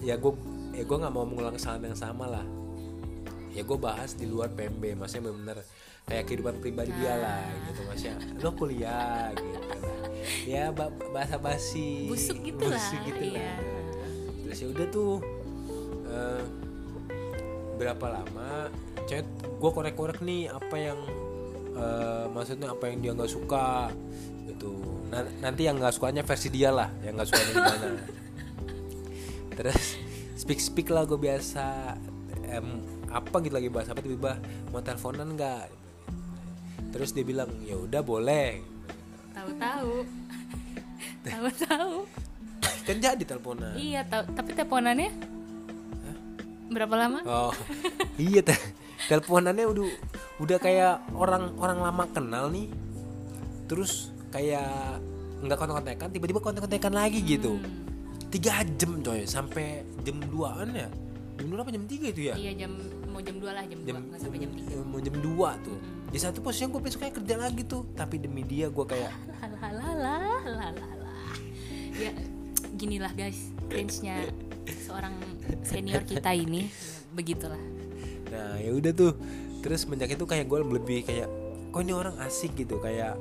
Ya 0.00 0.14
gue 0.16 0.32
ya 0.72 0.82
gue 0.82 0.96
nggak 0.98 1.12
mau 1.12 1.22
mengulang 1.22 1.54
kesalahan 1.54 1.88
yang 1.88 1.96
sama 1.96 2.26
lah. 2.26 2.46
Ya 3.50 3.62
gue 3.62 3.78
bahas 3.78 4.12
di 4.12 4.26
luar 4.26 4.50
PMB 4.50 4.98
maksudnya 4.98 5.30
bener-bener 5.30 5.62
kayak 6.04 6.26
kehidupan 6.26 6.58
pribadi 6.58 6.90
dia 6.92 7.14
lah 7.14 7.40
gitu 7.64 7.80
maksudnya. 7.86 8.16
Lo 8.42 8.50
kuliah 8.52 9.30
gitu. 9.30 9.58
lah 9.78 10.03
ya 10.44 10.72
ba 10.72 10.88
bahasa 11.12 11.36
basi 11.36 12.08
busuk 12.08 12.40
gitu 12.44 12.64
lah 12.68 12.88
gitu 13.04 13.22
iya. 13.34 13.56
lah 13.56 13.58
terus 14.44 14.58
ya 14.60 14.66
udah 14.72 14.86
tuh 14.88 15.14
eh, 16.08 16.42
berapa 17.76 18.06
lama 18.08 18.72
chat 19.04 19.26
gue 19.42 19.70
korek-korek 19.70 20.24
nih 20.24 20.48
apa 20.48 20.76
yang 20.76 20.98
eh, 21.76 22.24
maksudnya 22.32 22.72
apa 22.72 22.84
yang 22.88 22.98
dia 23.04 23.12
nggak 23.12 23.32
suka 23.32 23.92
gitu. 24.54 24.72
Na- 25.10 25.34
nanti 25.42 25.66
yang 25.66 25.76
nggak 25.80 25.94
sukanya 25.94 26.22
versi 26.22 26.48
dia 26.48 26.70
lah 26.70 26.88
yang 27.02 27.18
nggak 27.18 27.28
sukanya 27.28 27.52
gimana. 27.52 27.86
Terus 29.58 29.84
speak 30.38 30.60
speak 30.60 30.88
lah 30.90 31.06
gue 31.06 31.18
biasa 31.18 31.94
em, 32.48 32.82
apa 33.10 33.36
gitu 33.42 33.54
lagi 33.54 33.68
bahas 33.70 33.88
apa 33.90 34.02
tiba-tiba 34.02 34.38
mau 34.70 34.80
teleponan 34.82 35.34
nggak? 35.34 35.66
Terus 36.94 37.10
dia 37.10 37.26
bilang 37.26 37.50
ya 37.66 37.78
udah 37.78 38.02
boleh 38.02 38.73
tahu-tahu. 39.44 39.94
Tahu-tahu. 41.24 41.94
Kan 42.84 42.96
jadi 43.00 43.24
teleponan. 43.24 43.76
Iya 43.76 44.00
tahu 44.08 44.22
tapi 44.32 44.50
teleponannya? 44.56 45.12
Berapa 46.72 46.94
lama? 46.96 47.20
Oh 47.28 47.52
iya 48.16 48.40
teh. 48.40 48.56
Teleponannya 49.04 49.68
udah 49.68 49.88
udah 50.40 50.58
kayak 50.58 51.04
orang 51.12 51.52
orang 51.60 51.78
lama 51.84 52.04
kenal 52.08 52.48
nih. 52.48 52.72
Terus 53.68 54.12
kayak 54.32 55.00
nggak 55.44 55.56
kontak-kontakan 55.60 56.08
tiba-tiba 56.08 56.40
kontak-kontakan 56.40 56.94
lagi 56.96 57.20
gitu. 57.20 57.60
Tiga 58.32 58.64
jam 58.80 58.98
coy 59.04 59.28
sampai 59.28 59.84
jam 60.02 60.18
2an 60.32 60.72
ya 60.74 60.88
jam 61.34 61.46
dua 61.50 61.60
apa 61.66 61.70
jam 61.74 61.84
tiga 61.86 62.06
itu 62.10 62.22
ya? 62.30 62.34
Iya 62.38 62.52
jam 62.66 62.72
mau 63.14 63.22
jam 63.22 63.38
2 63.38 63.46
lah 63.46 63.62
jam, 63.70 63.78
jam 63.86 63.94
2 64.02 64.10
nggak 64.10 64.20
sampai 64.26 64.38
jam 64.42 64.50
3 64.50 64.90
mau 64.90 64.98
jam 64.98 65.14
2 65.14 65.66
tuh. 65.66 65.78
Di 66.10 66.18
satu 66.18 66.38
posisi 66.42 66.66
gue 66.66 66.82
besok 66.82 67.06
kayak 67.06 67.14
kerja 67.22 67.34
lagi 67.38 67.62
tuh. 67.62 67.86
Tapi 67.94 68.18
demi 68.18 68.42
dia 68.42 68.66
gue 68.66 68.84
kayak 68.86 69.14
Lalalala, 69.62 70.18
ya 71.94 72.10
ginilah 72.74 73.14
guys. 73.14 73.54
Cringe-nya 73.70 74.28
seorang 74.82 75.14
senior 75.62 76.02
kita 76.02 76.34
ini 76.34 76.66
begitulah. 77.14 77.60
Nah 78.34 78.58
ya 78.58 78.74
udah 78.74 78.90
tuh. 78.90 79.14
Terus 79.62 79.86
semenjak 79.86 80.12
itu 80.12 80.26
kayak 80.26 80.50
gue 80.50 80.58
lebih 80.60 81.06
kayak 81.06 81.30
kok 81.70 81.80
ini 81.86 81.94
orang 81.94 82.18
asik 82.20 82.52
gitu? 82.58 82.82
Kayak 82.82 83.14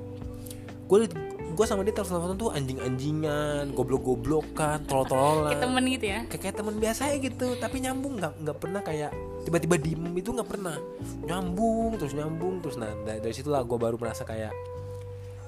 gue 0.94 1.10
gue 1.54 1.66
sama 1.66 1.82
dia 1.82 1.94
telepon 1.94 2.38
tuh 2.38 2.50
anjing-anjingan 2.54 3.74
goblok-goblokan 3.74 4.86
tolol-tololan 4.86 5.54
kayak 5.54 5.66
temen 5.66 5.84
gitu 5.90 6.06
ya? 6.06 6.20
Kayak, 6.30 6.42
kayak 6.46 6.56
teman 6.62 6.76
biasa 6.78 7.02
aja 7.10 7.18
gitu 7.18 7.48
tapi 7.58 7.76
nyambung 7.82 8.14
nggak 8.22 8.34
nggak 8.46 8.58
pernah 8.62 8.82
kayak 8.86 9.12
tiba-tiba 9.46 9.76
diem 9.82 10.14
itu 10.14 10.30
nggak 10.34 10.50
pernah. 10.50 10.78
Nyambung 11.26 11.98
terus 11.98 12.14
nyambung 12.14 12.62
terus 12.62 12.78
nah 12.78 12.94
dari, 13.06 13.22
dari 13.22 13.34
situlah 13.34 13.66
gue 13.66 13.78
baru 13.78 13.98
merasa 13.98 14.22
kayak 14.26 14.54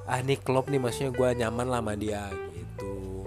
ah 0.05 0.21
nih 0.21 0.37
klop 0.41 0.69
nih 0.69 0.81
maksudnya 0.81 1.13
gue 1.13 1.29
nyaman 1.41 1.67
lah 1.69 1.81
sama 1.81 1.93
dia 1.93 2.25
gitu. 2.53 3.25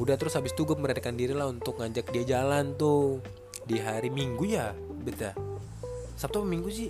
Udah 0.00 0.16
terus 0.20 0.36
habis 0.36 0.52
itu 0.52 0.64
gue 0.64 0.76
merendahkan 0.76 1.16
diri 1.16 1.32
lah 1.32 1.48
untuk 1.48 1.80
ngajak 1.80 2.12
dia 2.12 2.24
jalan 2.36 2.76
tuh 2.76 3.24
di 3.64 3.80
hari 3.80 4.12
minggu 4.12 4.44
ya 4.48 4.72
beda. 4.76 5.32
Sabtu 6.16 6.44
apa 6.44 6.48
minggu 6.48 6.68
sih? 6.68 6.88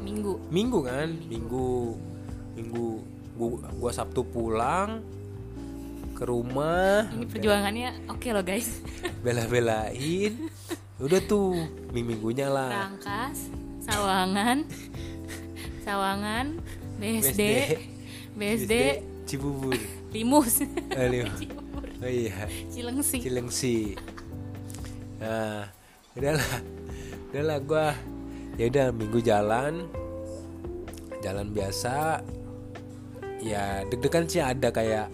Minggu. 0.00 0.48
Minggu 0.48 0.78
kan 0.80 1.08
minggu 1.28 1.28
minggu 1.28 2.19
gua, 2.68 3.56
gua 3.78 3.90
sabtu 3.94 4.20
pulang 4.26 5.00
ke 6.20 6.28
rumah. 6.28 7.08
Ini 7.16 7.24
perjuangannya 7.24 7.88
oke 8.12 8.28
loh 8.36 8.44
guys. 8.44 8.84
Bela-belain. 9.24 10.36
Udah 11.00 11.20
tuh 11.24 11.56
minggu 11.96 12.12
minggunya 12.12 12.52
lah. 12.52 12.92
Rangkas 12.92 13.48
Sawangan 13.80 14.68
Sawangan 15.80 16.60
BSD 17.00 17.42
BSD 18.36 18.74
Cibubur. 19.24 19.80
Limus. 20.12 20.60
Aduh. 20.92 21.24
oh 22.04 22.10
iya. 22.10 22.44
Cilengsi. 22.68 23.24
Cilengsi. 23.24 23.96
Nah 25.24 25.72
udahlah 26.12 26.52
udahlah 27.32 27.58
gua. 27.64 27.88
Ya 28.60 28.68
udah 28.68 28.92
minggu 28.92 29.24
jalan. 29.24 29.88
Jalan 31.24 31.48
biasa 31.48 32.20
ya 33.40 33.82
deg-degan 33.88 34.28
sih 34.28 34.40
ada 34.44 34.68
kayak 34.68 35.08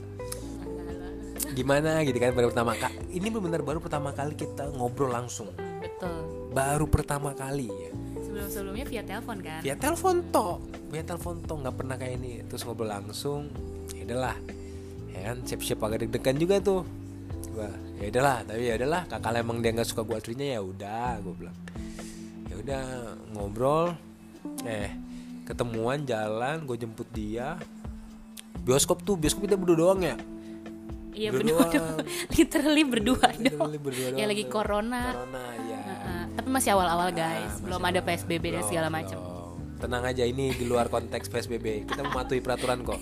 gimana 1.57 2.05
gitu 2.05 2.19
kan 2.21 2.37
baru 2.37 2.53
pertama 2.53 2.77
kali 2.77 2.99
ini 3.17 3.33
benar 3.33 3.65
baru 3.65 3.79
pertama 3.81 4.11
kali 4.13 4.37
kita 4.37 4.69
ngobrol 4.77 5.09
langsung. 5.09 5.49
Betul. 5.81 6.53
Baru 6.53 6.85
pertama 6.85 7.33
kali 7.33 7.71
ya. 7.71 7.91
Sebelum 8.21 8.49
sebelumnya 8.53 8.85
via 8.85 9.03
telepon 9.07 9.37
kan? 9.41 9.61
Via 9.65 9.77
telepon 9.79 10.17
toh 10.29 10.61
via 10.93 11.03
telepon 11.07 11.41
toh 11.47 11.57
nggak 11.65 11.77
pernah 11.81 11.97
kayak 11.97 12.21
ini. 12.21 12.45
Terus 12.45 12.63
ngobrol 12.69 12.93
langsung 12.93 13.49
ya 13.97 14.05
udahlah. 14.05 14.37
Ya 15.17 15.33
kan 15.33 15.37
siap-siap 15.49 15.81
agak 15.81 16.05
deg-degan 16.05 16.37
juga 16.37 16.57
tuh. 16.61 16.85
Gua 17.57 17.73
ya 17.97 18.13
udahlah 18.13 18.39
tapi 18.45 18.63
ya 18.69 18.75
udahlah 18.77 19.03
kakak 19.09 19.41
emang 19.41 19.65
dia 19.65 19.73
nggak 19.73 19.89
suka 19.89 20.05
gua 20.05 20.21
aslinya 20.21 20.47
ya 20.57 20.61
udah 20.61 21.11
gua 21.25 21.35
bilang. 21.41 21.59
Ya 22.53 22.55
udah 22.61 22.85
ngobrol 23.33 23.97
eh 24.69 24.93
ketemuan 25.47 26.03
jalan 26.03 26.67
gue 26.67 26.75
jemput 26.75 27.07
dia 27.15 27.55
bioskop 28.67 28.99
tuh 29.01 29.15
bioskop 29.15 29.47
kita 29.47 29.55
berdua 29.55 29.79
doang 29.79 30.01
ya? 30.03 30.17
Iya 31.17 31.33
Berdua 31.33 31.65
berdua 31.65 31.81
doang. 31.81 31.97
literally 32.37 32.85
berdua 32.85 33.27
dong 33.33 33.41
Literally 33.41 33.79
berdua 33.81 34.05
ya 34.05 34.13
doang 34.13 34.29
lagi 34.29 34.45
tuh. 34.45 34.53
corona. 34.53 35.03
Corona 35.09 35.45
ya 35.65 35.79
Heeh. 35.81 36.23
tapi 36.35 36.49
masih 36.51 36.71
awal-awal 36.75 37.09
guys. 37.11 37.49
Ah, 37.49 37.63
belum 37.63 37.83
ada 37.83 38.01
psbb 38.03 38.45
dan 38.45 38.53
Belum, 38.59 38.69
segala 38.69 38.89
macam 38.91 39.19
tenang 39.77 40.05
aja 40.05 40.25
ini 40.25 40.51
di 40.51 40.65
luar 40.65 40.89
konteks 40.89 41.29
psbb 41.29 41.87
kita 41.87 42.03
mematuhi 42.03 42.41
peraturan 42.41 42.83
kok. 42.83 43.01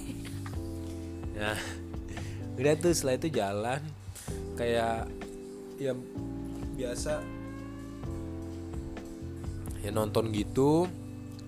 Nah 1.35 1.59
udah 2.61 2.73
tuh 2.76 2.92
setelah 2.92 3.16
itu 3.16 3.28
jalan. 3.33 3.80
Kayak 4.54 5.11
ya 5.76 5.90
biasa. 6.76 7.18
Ya 9.80 9.90
nonton 9.90 10.30
gitu. 10.30 10.87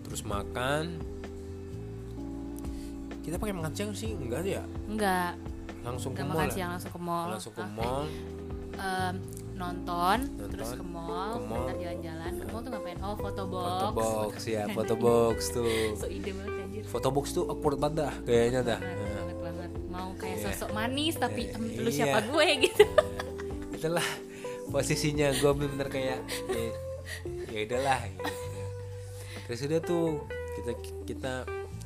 Terus 0.02 0.22
makan 0.22 0.98
kita 3.26 3.36
pakai 3.36 3.52
makan 3.52 3.72
siang 3.74 3.90
sih? 3.92 4.14
Enggak 4.14 4.46
ya? 4.46 4.62
Enggak. 4.86 5.34
Langsung 5.82 6.14
ke 6.14 6.22
enggak 6.22 6.26
mall 6.28 6.38
makan 6.38 6.48
ya? 6.48 6.54
siang 6.54 6.70
langsung 6.72 6.92
ke 6.92 7.00
mall. 7.00 7.26
Langsung 7.28 7.52
ke 7.52 7.60
Ah, 7.60 7.68
mall. 7.68 8.04
nonton, 9.56 10.18
Nonton, 10.28 10.48
terus 10.52 10.70
ke 10.70 10.84
mall, 10.84 11.32
ke 11.34 11.40
mall. 11.42 11.66
jalan-jalan. 11.74 12.32
Ke 12.36 12.46
mall 12.46 12.60
tuh 12.60 12.70
ngapain? 12.70 12.98
Oh 13.00 13.16
foto 13.16 13.42
box 13.44 13.66
foto 13.66 13.88
box 13.90 14.34
ya 14.54 14.62
foto 14.68 14.94
box 14.94 15.38
tuh. 15.50 15.66
So 16.00 16.06
ide 16.06 16.30
banget 16.30 16.54
anjir. 16.60 16.82
Foto 16.84 17.08
box 17.08 17.24
tuh 17.32 17.44
awkward 17.46 17.76
banget 17.76 17.94
dah 17.98 18.14
kayaknya 18.22 18.60
dah. 18.62 18.78
Banget, 18.78 19.08
banget 19.08 19.36
banget. 19.40 19.70
Mau 19.88 20.08
kayak 20.14 20.36
Iya. 20.36 20.44
sosok 20.52 20.70
manis 20.70 21.14
tapi 21.16 21.42
Iya. 21.42 21.56
em, 21.56 21.62
lu 21.74 21.88
Iya. 21.88 21.96
siapa 21.96 22.18
gue 22.22 22.46
gitu. 22.68 22.84
Itulah 23.72 24.08
posisinya 24.66 25.28
gue 25.32 25.50
bener-bener 25.50 25.88
kayak 25.88 26.18
ya, 26.50 26.64
ya 27.48 27.60
udahlah 27.64 28.00
gitu. 28.04 28.32
terus 29.46 29.60
udah 29.62 29.80
tuh 29.80 30.06
kita 30.52 30.72
kita 31.06 31.32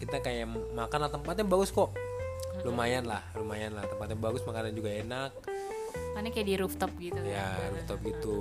kita 0.00 0.16
kayak 0.25 0.49
makan 0.73 0.99
lah 1.04 1.11
tempatnya 1.12 1.45
bagus 1.45 1.69
kok. 1.69 1.92
Lumayan 2.64 3.04
lah 3.04 3.21
lumayan 3.37 3.76
lah. 3.76 3.85
Tempatnya 3.85 4.16
bagus 4.16 4.40
makanan 4.49 4.73
juga 4.73 4.90
enak. 4.97 5.30
Mana 6.16 6.33
kayak 6.33 6.47
di 6.49 6.54
rooftop 6.57 6.90
gitu 6.97 7.21
ya 7.21 7.61
kan. 7.61 7.71
rooftop 7.76 8.00
gitu. 8.09 8.38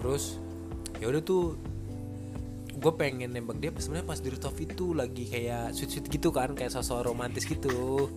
Terus 0.00 0.40
ya 0.96 1.12
udah 1.12 1.20
tuh 1.20 1.60
gue 2.72 2.92
pengen 2.96 3.36
nembak 3.36 3.60
dia 3.60 3.70
sebenarnya 3.76 4.08
pas 4.08 4.18
di 4.18 4.28
rooftop 4.32 4.56
itu 4.56 4.96
lagi 4.96 5.28
kayak 5.28 5.76
sweet 5.76 5.90
sweet 5.92 6.06
gitu 6.08 6.32
kan 6.32 6.56
kayak 6.56 6.72
sosok 6.72 7.04
romantis 7.04 7.44
gitu. 7.44 8.08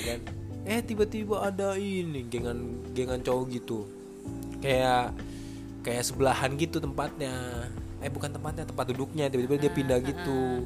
Ya 0.00 0.16
kan? 0.16 0.20
Eh 0.64 0.80
tiba-tiba 0.80 1.44
ada 1.44 1.76
ini 1.76 2.24
gengan 2.32 2.80
gengan 2.96 3.20
cowok 3.20 3.44
gitu. 3.52 3.84
Kayak 4.64 5.12
kayak 5.84 6.08
sebelahan 6.08 6.56
gitu 6.56 6.80
tempatnya. 6.80 7.68
Eh 8.00 8.08
bukan 8.08 8.32
tempatnya 8.32 8.64
tempat 8.64 8.96
duduknya. 8.96 9.28
Tiba-tiba 9.28 9.68
dia 9.68 9.72
pindah 9.72 10.00
gitu 10.00 10.64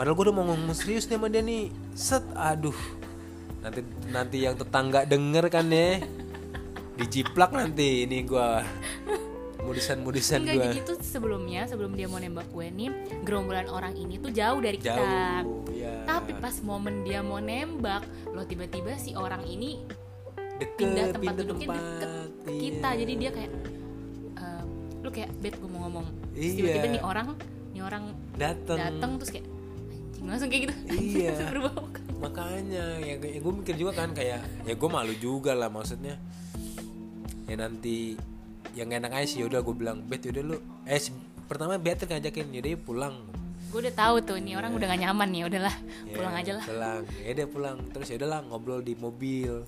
padahal 0.00 0.16
gue 0.16 0.24
udah 0.24 0.36
mau 0.40 0.48
ngomong 0.48 0.72
serius 0.72 1.04
nih 1.04 1.20
sama 1.20 1.28
dia 1.28 1.44
nih 1.44 1.68
set 1.92 2.24
aduh 2.32 2.72
nanti 3.60 3.84
nanti 4.08 4.36
yang 4.40 4.56
tetangga 4.56 5.04
denger 5.04 5.52
kan 5.52 5.68
ya 5.68 6.00
dijiplak 6.96 7.52
nanti 7.52 8.08
ini 8.08 8.24
gua 8.24 8.64
mudisan 9.60 10.00
mudisan 10.00 10.40
Enggak 10.40 10.56
gua 10.56 10.64
jadi 10.72 10.80
tuh 10.88 10.96
sebelumnya 11.04 11.68
sebelum 11.68 11.92
dia 11.92 12.08
mau 12.08 12.16
nembak 12.16 12.48
gue 12.48 12.72
nih 12.72 12.88
gerombolan 13.28 13.68
orang 13.68 13.92
ini 13.92 14.16
tuh 14.16 14.32
jauh 14.32 14.56
dari 14.56 14.80
kita. 14.80 14.96
jauh 14.96 15.68
ya 15.68 15.92
Tapi 16.08 16.32
pas 16.40 16.56
momen 16.64 17.04
dia 17.04 17.20
mau 17.20 17.36
nembak, 17.36 18.00
lo 18.32 18.40
tiba-tiba 18.48 18.96
si 18.96 19.12
orang 19.12 19.44
ini 19.44 19.84
Deket, 20.56 20.76
pindah 20.80 21.04
tempat 21.12 21.20
pindah 21.20 21.34
duduknya 21.44 21.68
deket 21.68 21.80
tempat. 22.00 22.56
kita 22.56 22.88
Iya. 22.88 22.98
jadi 23.04 23.12
dia 23.20 23.30
kayak 23.36 23.52
eh, 24.40 24.62
lu 25.04 25.08
kayak 25.12 25.30
bet 25.44 25.54
gue 25.60 25.68
mau 25.68 25.80
ngomong 25.84 26.06
Iya. 26.32 26.52
tiba-tiba 26.56 26.86
nih 26.88 27.02
orang 27.04 27.28
nih 27.76 27.82
orang 27.84 28.04
dateng 28.40 28.78
datang 28.80 29.10
terus 29.20 29.30
kayak 29.36 29.59
anjing 30.20 30.28
langsung 30.28 30.48
kayak 30.52 30.62
gitu? 30.68 30.74
Iya. 30.92 31.34
muka. 31.56 32.00
makanya 32.20 32.84
ya, 33.00 33.16
gue 33.16 33.52
mikir 33.64 33.80
juga 33.80 34.04
kan 34.04 34.12
kayak 34.12 34.44
ya 34.68 34.74
gue 34.76 34.88
malu 34.92 35.16
juga 35.16 35.56
lah 35.56 35.72
maksudnya. 35.72 36.20
Ya 37.48 37.56
nanti 37.56 38.14
yang 38.76 38.92
enak 38.92 39.10
aja 39.10 39.26
sih 39.26 39.38
yaudah 39.40 39.64
gue 39.64 39.72
bilang 39.72 40.04
bet 40.04 40.20
yaudah 40.28 40.44
lu. 40.44 40.56
Eh 40.84 41.00
pertama 41.48 41.80
Beatrice 41.80 42.12
ngajakin 42.12 42.52
yaudah 42.52 42.70
yuk 42.76 42.82
pulang. 42.84 43.16
Gue 43.72 43.80
udah 43.88 43.94
tahu 43.96 44.16
tuh 44.20 44.36
nih 44.36 44.58
orang 44.58 44.76
udah 44.76 44.86
gak 44.90 45.00
nyaman 45.00 45.28
nih 45.30 45.42
udahlah 45.46 45.76
Ya, 46.04 46.14
pulang 46.18 46.34
aja 46.36 46.52
lah. 46.58 46.64
pulang. 46.66 47.00
Ya 47.22 47.32
dia 47.32 47.46
pulang. 47.48 47.78
Terus 47.94 48.06
ya 48.12 48.16
udahlah 48.20 48.40
ngobrol 48.44 48.80
di 48.84 48.94
mobil. 48.98 49.64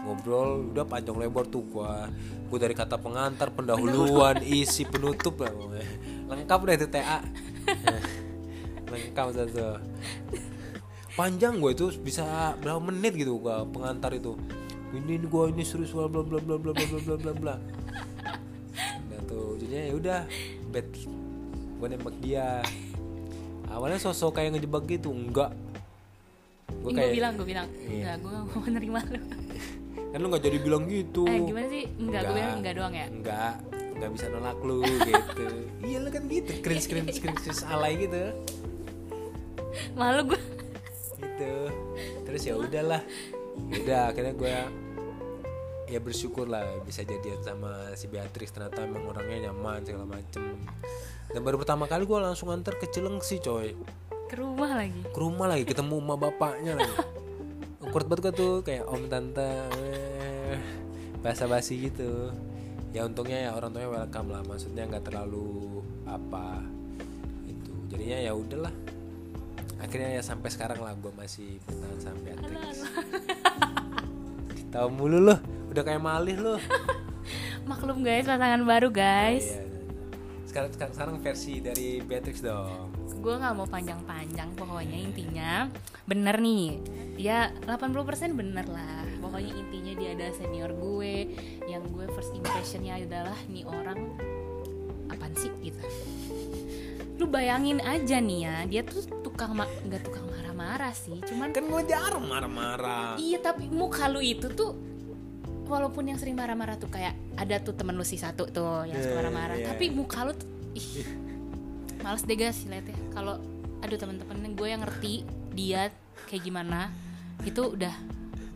Ngobrol 0.00 0.74
udah 0.74 0.84
panjang 0.84 1.16
lebar 1.16 1.48
tuh 1.48 1.64
gua. 1.64 2.10
Gua 2.52 2.58
dari 2.60 2.74
kata 2.76 3.00
pengantar 3.00 3.48
pendahuluan 3.56 4.42
isi 4.44 4.84
penutup 4.84 5.40
lah 5.40 5.52
lengkap 6.30 6.60
deh 6.62 6.74
itu 6.78 6.86
TA 6.86 7.18
lengkap 8.90 9.26
satu 9.32 9.78
panjang 11.14 11.58
gue 11.58 11.70
itu 11.74 11.86
bisa 12.00 12.54
berapa 12.58 12.80
menit 12.80 13.12
gitu 13.14 13.38
gua 13.38 13.66
pengantar 13.66 14.14
itu 14.14 14.34
ini 14.90 15.20
gua 15.26 15.50
ini 15.50 15.62
serius 15.62 15.92
bla 15.92 16.06
bla 16.10 16.22
bla 16.22 16.38
bla 16.38 16.56
bla 16.58 16.72
bla 16.72 16.98
bla 16.98 17.16
bla 17.18 17.32
bla 17.34 17.54
nah 19.10 19.20
tuh 19.26 19.58
jadinya 19.58 19.82
ya 19.90 19.94
udah 19.94 20.20
bet 20.70 20.86
gue 21.80 21.86
nembak 21.86 22.16
dia 22.20 22.60
awalnya 23.70 23.98
sosok 23.98 24.38
kayak 24.38 24.58
ngejebak 24.58 24.84
gitu 24.86 25.10
enggak 25.10 25.54
gue 26.80 26.90
gue 26.94 27.10
bilang 27.12 27.32
gue 27.36 27.46
bilang 27.46 27.66
Iya. 27.86 28.16
enggak 28.16 28.16
gue 28.22 28.30
gak 28.30 28.44
mau 28.46 28.60
menerima 28.66 29.00
lu 29.10 29.20
kan 30.10 30.18
lu 30.18 30.26
nggak 30.26 30.44
jadi 30.44 30.58
bilang 30.58 30.84
gitu 30.90 31.22
eh 31.28 31.38
gimana 31.42 31.66
sih 31.70 31.84
enggak 31.98 32.22
gue 32.26 32.34
bilang 32.34 32.56
enggak 32.58 32.74
doang 32.78 32.94
ya 32.94 33.06
enggak 33.10 33.54
nggak 34.00 34.10
bisa 34.16 34.24
nolak 34.32 34.58
lu 34.64 34.80
gitu 34.80 35.46
iya 35.84 35.98
lu 36.00 36.08
kan 36.08 36.22
gitu 36.26 36.50
screen 36.56 36.80
screen 36.80 37.06
screen 37.12 37.36
alay 37.68 37.92
gitu 38.00 38.32
malu 39.96 40.34
gue 40.34 40.40
gitu. 41.20 41.54
Terus 42.28 42.42
ya 42.46 42.54
udahlah. 42.56 43.02
Udah 43.60 44.14
akhirnya 44.14 44.34
gue 44.34 44.54
ya 45.90 45.98
bersyukur 45.98 46.46
lah 46.46 46.64
bisa 46.86 47.02
jadian 47.02 47.42
sama 47.42 47.92
si 47.98 48.06
Beatrice. 48.08 48.54
Ternyata 48.54 48.86
emang 48.86 49.10
orangnya 49.10 49.50
nyaman 49.50 49.84
segala 49.84 50.06
macem. 50.08 50.56
Dan 51.30 51.40
baru 51.46 51.60
pertama 51.62 51.86
kali 51.86 52.06
gue 52.08 52.18
langsung 52.18 52.50
antar 52.50 52.74
ke 52.78 52.88
Cilengsi 52.90 53.38
coy. 53.38 53.76
Ke 54.30 54.38
rumah 54.38 54.78
lagi? 54.78 55.02
Ke 55.10 55.18
rumah 55.18 55.46
lagi 55.50 55.66
ketemu 55.66 55.98
emak 55.98 56.18
bapaknya 56.22 56.78
lagi. 56.78 56.96
Awkward 57.82 58.06
banget 58.06 58.22
gua 58.22 58.32
tuh 58.36 58.54
kayak 58.62 58.86
om 58.86 59.02
tante. 59.10 59.50
Basa 61.18 61.50
basi 61.50 61.90
gitu. 61.90 62.30
Ya 62.94 63.02
untungnya 63.06 63.50
ya 63.50 63.50
orang 63.58 63.74
tuanya 63.74 63.90
welcome 63.90 64.30
lah. 64.30 64.42
Maksudnya 64.46 64.86
nggak 64.86 65.10
terlalu 65.10 65.82
apa 66.06 66.62
itu. 67.50 67.74
Jadinya 67.90 68.18
ya 68.22 68.32
udahlah 68.38 68.70
akhirnya 69.80 70.20
ya 70.20 70.22
sampai 70.22 70.48
sekarang 70.52 70.80
lah 70.84 70.92
gue 70.94 71.12
masih 71.16 71.56
bertahan 71.64 71.98
sampai 71.98 72.30
Beatrix 72.36 72.84
tahu 74.70 74.88
mulu 74.94 75.18
loh 75.18 75.38
udah 75.70 75.82
kayak 75.86 76.02
malih 76.02 76.36
loh. 76.38 76.60
Maklum 77.70 78.02
guys 78.02 78.26
pasangan 78.26 78.62
baru 78.66 78.90
guys. 78.90 79.46
Iya. 79.46 79.68
sekarang, 80.50 80.70
sekarang 80.74 80.94
sekarang 80.98 81.16
versi 81.22 81.62
dari 81.62 82.02
Beatrix 82.02 82.42
dong. 82.42 82.90
Gue 83.22 83.38
nggak 83.38 83.54
mau 83.54 83.70
panjang-panjang 83.70 84.50
pokoknya 84.58 84.98
intinya 84.98 85.70
bener 86.10 86.42
nih. 86.42 86.82
Ya 87.14 87.54
80% 87.70 88.34
bener 88.34 88.66
lah. 88.66 89.06
Pokoknya 89.22 89.52
intinya 89.54 89.92
dia 89.94 90.10
ada 90.18 90.34
senior 90.34 90.74
gue 90.74 91.38
yang 91.70 91.86
gue 91.86 92.06
first 92.10 92.34
impressionnya 92.34 92.98
adalah 92.98 93.38
nih 93.46 93.62
orang 93.62 94.18
apaan 95.06 95.34
sih 95.38 95.54
gitu. 95.62 95.78
Lu 97.14 97.30
bayangin 97.30 97.78
aja 97.86 98.18
nih 98.18 98.38
ya 98.42 98.56
dia 98.66 98.82
tuh 98.82 99.19
tukang 99.40 99.56
ma- 99.56 99.72
nggak 99.88 100.04
tukang 100.04 100.26
marah-marah 100.28 100.92
sih 100.92 101.16
cuman 101.24 101.48
kan 101.48 101.64
gue 101.64 101.82
jarang 101.88 102.28
marah-marah. 102.28 103.16
Iya 103.16 103.40
tapi 103.40 103.72
muka 103.72 104.04
lu 104.12 104.20
itu 104.20 104.52
tuh 104.52 104.76
walaupun 105.64 106.12
yang 106.12 106.20
sering 106.20 106.36
marah-marah 106.36 106.76
tuh 106.76 106.92
kayak 106.92 107.16
ada 107.40 107.56
tuh 107.56 107.72
temen 107.72 107.96
lu 107.96 108.04
si 108.04 108.20
satu 108.20 108.44
tuh 108.52 108.84
yang 108.84 109.00
suka 109.00 109.16
Iya, 109.16 109.16
marah-marah 109.16 109.56
iya. 109.56 109.66
tapi 109.72 109.88
muka 109.88 110.28
lu 110.28 110.36
tuh 110.36 110.44
ih 110.76 111.08
males 112.04 112.20
deh 112.28 112.36
guys 112.36 112.68
liatnya 112.68 112.92
kalau 113.16 113.40
aduh 113.80 113.96
temen-temen 113.96 114.52
gue 114.52 114.68
yang 114.68 114.84
ngerti 114.84 115.24
dia 115.56 115.88
kayak 116.28 116.44
gimana 116.44 116.92
itu 117.48 117.72
udah 117.72 117.96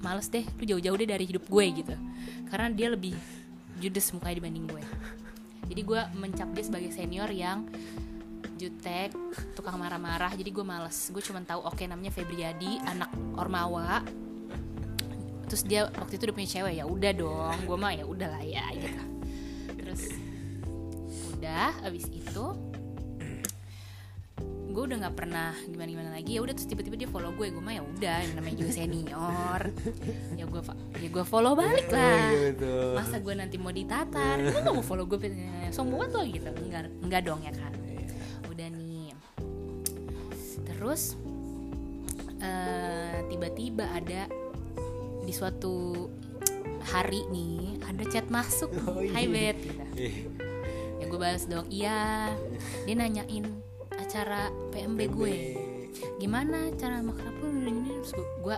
males 0.05 0.29
deh 0.29 0.45
lu 0.61 0.69
jauh-jauh 0.69 1.01
deh 1.01 1.09
dari 1.09 1.25
hidup 1.25 1.49
gue 1.49 1.65
gitu. 1.81 1.97
Karena 2.53 2.69
dia 2.69 2.93
lebih 2.93 3.17
judes 3.81 4.13
mukanya 4.13 4.45
dibanding 4.45 4.69
gue. 4.69 4.83
Jadi 5.65 5.81
gue 5.81 6.01
mencap 6.13 6.53
dia 6.53 6.65
sebagai 6.69 6.93
senior 6.93 7.33
yang 7.33 7.65
jutek 8.65 9.13
tukang 9.53 9.77
marah-marah 9.77 10.33
jadi 10.33 10.49
gue 10.49 10.65
males. 10.65 11.13
Gue 11.13 11.21
cuma 11.21 11.45
tahu 11.45 11.61
oke 11.69 11.85
namanya 11.85 12.13
Febriadi 12.13 12.81
anak 12.89 13.13
Ormawa. 13.37 14.01
Terus 15.45 15.63
dia 15.69 15.87
waktu 15.93 16.17
itu 16.17 16.25
udah 16.25 16.37
punya 16.37 16.49
cewek 16.49 16.75
ya 16.81 16.85
udah 16.89 17.13
dong 17.13 17.59
gue 17.69 17.77
mah 17.77 17.93
ya 17.93 18.05
udah 18.09 18.29
lah 18.33 18.43
ya 18.43 18.65
gitu. 18.73 19.03
Terus 19.77 20.03
udah 21.37 21.77
abis 21.85 22.09
itu 22.09 22.47
gue 24.75 24.83
udah 24.91 25.07
nggak 25.07 25.15
pernah 25.15 25.55
gimana 25.71 25.89
gimana 25.93 26.11
lagi. 26.17 26.35
Ya 26.35 26.41
udah 26.43 26.55
terus 26.57 26.67
tiba-tiba 26.67 26.97
dia 26.99 27.07
follow 27.07 27.31
gue 27.37 27.53
gue 27.53 27.63
mah 27.63 27.79
ya 27.79 27.83
udah 27.85 28.17
namanya 28.35 28.57
juga 28.65 28.73
senior. 28.75 29.61
Ya 30.35 30.45
gue 30.49 30.63
ya 30.99 31.09
gue 31.13 31.25
follow 31.29 31.53
balik 31.55 31.93
lah. 31.93 32.33
Gitu. 32.33 32.75
masa 32.97 33.21
gue 33.21 33.35
nanti 33.37 33.61
mau 33.61 33.71
ditatar? 33.71 34.41
Gue 34.41 34.59
gak 34.65 34.75
mau 34.75 34.83
follow 34.83 35.07
gue 35.07 35.19
sombong 35.71 36.09
banget 36.09 36.11
lo 36.17 36.23
gitu. 36.27 36.51
Enggak 36.67 36.83
enggak 37.05 37.23
dong 37.23 37.45
ya 37.45 37.53
kan 37.53 37.84
terus 40.85 41.17
eh, 42.45 43.25
tiba-tiba 43.33 43.89
ada 43.89 44.29
di 45.25 45.33
suatu 45.33 46.13
hari 46.85 47.25
nih 47.33 47.81
ada 47.89 48.05
chat 48.05 48.29
masuk. 48.29 48.69
Oh, 48.85 49.01
iya. 49.01 49.17
Hai 49.17 49.25
Bet 49.33 49.57
gitu. 49.65 49.81
Ih, 49.97 50.29
ya 51.01 51.05
gue 51.09 51.17
balas 51.17 51.49
dong 51.49 51.65
iya. 51.73 52.29
Dia 52.85 52.95
nanyain 53.01 53.49
acara 53.97 54.53
PMB 54.77 55.01
gue. 55.09 55.37
Gimana 56.21 56.69
cara 56.77 57.01
makrab 57.01 57.33
lu 57.41 57.65
ini 57.65 58.05
terus 58.05 58.13
gue 58.45 58.57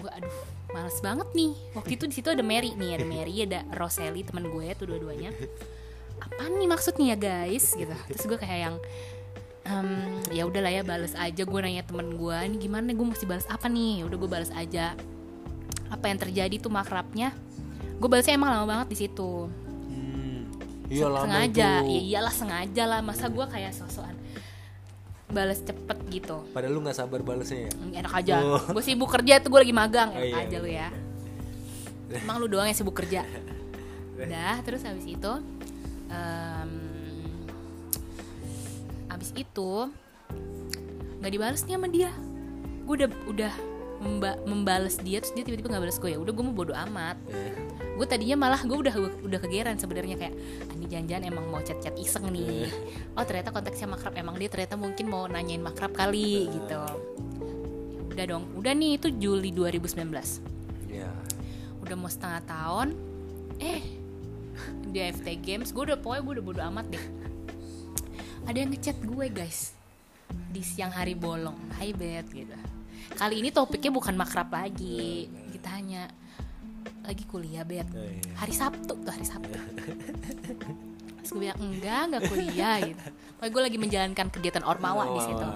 gue 0.00 0.10
aduh 0.16 0.36
males 0.72 0.96
banget 1.04 1.28
nih. 1.36 1.52
Waktu 1.76 1.92
itu 2.00 2.04
di 2.08 2.14
situ 2.16 2.32
ada 2.32 2.40
Mary 2.40 2.72
nih 2.72 2.96
ada 2.96 3.04
Mary 3.04 3.36
ada 3.44 3.60
Roseli 3.76 4.24
teman 4.24 4.48
gue 4.48 4.72
tuh 4.80 4.88
dua-duanya. 4.88 5.28
Apa 6.24 6.48
nih 6.48 6.72
maksudnya 6.72 7.12
ya 7.12 7.16
guys? 7.20 7.76
Gitu. 7.76 7.92
Terus 7.92 8.24
gue 8.24 8.38
kayak 8.40 8.60
yang 8.64 8.76
"Em, 9.66 10.22
ya 10.30 10.46
udahlah 10.46 10.70
ya 10.70 10.82
balas 10.86 11.12
aja. 11.18 11.42
Gue 11.42 11.58
nanya 11.58 11.82
temen 11.82 12.14
gue 12.14 12.36
ini 12.46 12.56
gimana? 12.62 12.94
Gue 12.94 13.06
mesti 13.10 13.26
balas 13.26 13.46
apa 13.50 13.66
nih? 13.66 14.02
Ya 14.02 14.04
udah 14.06 14.18
gue 14.18 14.30
balas 14.30 14.50
aja. 14.54 14.94
Apa 15.90 16.06
yang 16.06 16.18
terjadi 16.22 16.56
tuh 16.62 16.70
makrabnya? 16.70 17.34
Gue 17.98 18.08
balasnya 18.08 18.38
emang 18.38 18.54
lama 18.54 18.66
banget 18.66 18.94
di 18.94 18.96
situ. 19.02 19.50
Hmm. 19.90 20.46
Iya 20.86 21.10
sengaja. 21.10 21.70
itu. 21.82 21.90
ya 21.90 22.00
iyalah 22.14 22.34
sengaja 22.34 22.82
lah. 22.86 23.00
Masa 23.02 23.26
gue 23.26 23.46
kayak 23.50 23.74
sosokan 23.74 24.14
balas 25.26 25.58
cepet 25.58 25.98
gitu. 26.10 26.46
Padahal 26.54 26.72
lu 26.78 26.80
nggak 26.86 26.96
sabar 26.96 27.18
balesnya 27.20 27.66
ya. 27.66 27.72
enak 27.98 28.12
aja. 28.14 28.34
Oh. 28.46 28.62
gue 28.62 28.82
sibuk 28.82 29.10
kerja 29.10 29.42
tuh 29.42 29.50
gue 29.50 29.60
lagi 29.66 29.74
magang. 29.74 30.14
Oh, 30.14 30.22
enak 30.22 30.30
iya, 30.30 30.46
aja 30.46 30.56
lu 30.62 30.68
iya. 30.70 30.88
ya. 32.14 32.22
Emang 32.22 32.38
lu 32.38 32.46
doang 32.46 32.70
yang 32.70 32.78
sibuk 32.78 32.94
kerja? 32.94 33.26
Udah 34.16 34.62
terus 34.62 34.86
habis 34.86 35.04
itu 35.04 35.32
em, 36.08 36.70
habis 39.16 39.32
itu 39.32 39.88
nggak 41.18 41.32
dibales 41.32 41.64
nih 41.64 41.74
sama 41.74 41.88
dia. 41.88 42.12
Gue 42.84 43.00
udah 43.00 43.08
udah 43.26 43.52
memba- 43.96 44.40
membales 44.44 45.00
dia 45.00 45.18
terus 45.18 45.32
dia 45.32 45.40
tiba-tiba 45.40 45.72
nggak 45.72 45.82
balas 45.82 45.96
gue 45.96 46.12
ya 46.12 46.18
udah 46.20 46.30
gue 46.30 46.44
mau 46.44 46.52
bodo 46.54 46.76
amat. 46.76 47.16
Eh, 47.32 47.56
gue 47.96 48.06
tadinya 48.06 48.36
malah 48.38 48.60
gue 48.60 48.76
udah 48.76 48.94
udah 49.24 49.38
kegeran 49.40 49.80
sebenarnya 49.80 50.20
kayak 50.20 50.34
"Ah, 50.68 50.74
ini 50.76 50.84
jangan-jangan 50.86 51.24
emang 51.26 51.44
mau 51.48 51.64
chat-chat 51.64 51.96
iseng 51.96 52.28
nih. 52.28 52.68
Oh 53.16 53.24
ternyata 53.24 53.50
konteksnya 53.50 53.88
makrab. 53.88 54.12
Emang 54.14 54.36
dia 54.36 54.46
ternyata 54.46 54.76
mungkin 54.76 55.08
mau 55.08 55.24
nanyain 55.24 55.64
makrab 55.64 55.96
kali 55.96 56.52
gitu. 56.52 56.76
Ya 56.76 58.02
udah 58.12 58.24
dong. 58.28 58.44
Udah 58.54 58.72
nih 58.72 59.00
itu 59.00 59.08
Juli 59.10 59.48
2019 59.50 60.44
Ya. 60.86 61.08
udah 61.80 61.96
mau 61.96 62.08
setengah 62.08 62.44
tahun. 62.44 62.88
Eh 63.58 63.80
di 64.88 64.98
AFT 64.98 65.36
Games 65.38 65.68
gue 65.68 65.82
udah 65.84 65.98
pokoknya 65.98 66.22
gue 66.22 66.32
udah 66.36 66.44
bodo 66.44 66.60
amat 66.64 66.86
deh 66.88 67.04
ada 68.46 68.56
yang 68.56 68.70
ngechat 68.70 68.96
gue 69.02 69.26
guys. 69.28 69.74
Di 70.50 70.62
siang 70.62 70.90
hari 70.94 71.18
bolong. 71.18 71.58
Hai 71.78 71.90
Bet 71.92 72.30
gitu. 72.30 72.54
Kali 73.14 73.42
ini 73.42 73.50
topiknya 73.50 73.90
bukan 73.94 74.14
makrab 74.14 74.50
lagi. 74.50 75.26
Kita 75.52 75.68
hanya 75.74 76.10
lagi 77.06 77.22
kuliah 77.30 77.62
Bet 77.62 77.86
Oh, 77.94 78.02
iya. 78.02 78.34
hari 78.34 78.54
Sabtu 78.54 78.94
tuh 78.98 79.12
hari 79.12 79.26
Sabtu. 79.26 79.54
Terus 81.22 81.30
gue 81.30 81.40
bilang 81.42 81.58
enggak 81.58 82.00
enggak 82.10 82.22
kuliah 82.30 82.76
gitu. 82.82 83.04
Pokoknya 83.38 83.50
gue 83.52 83.62
lagi 83.62 83.78
menjalankan 83.78 84.26
kegiatan 84.30 84.64
ormawa 84.66 85.10
di 85.14 85.20
situ. 85.22 85.46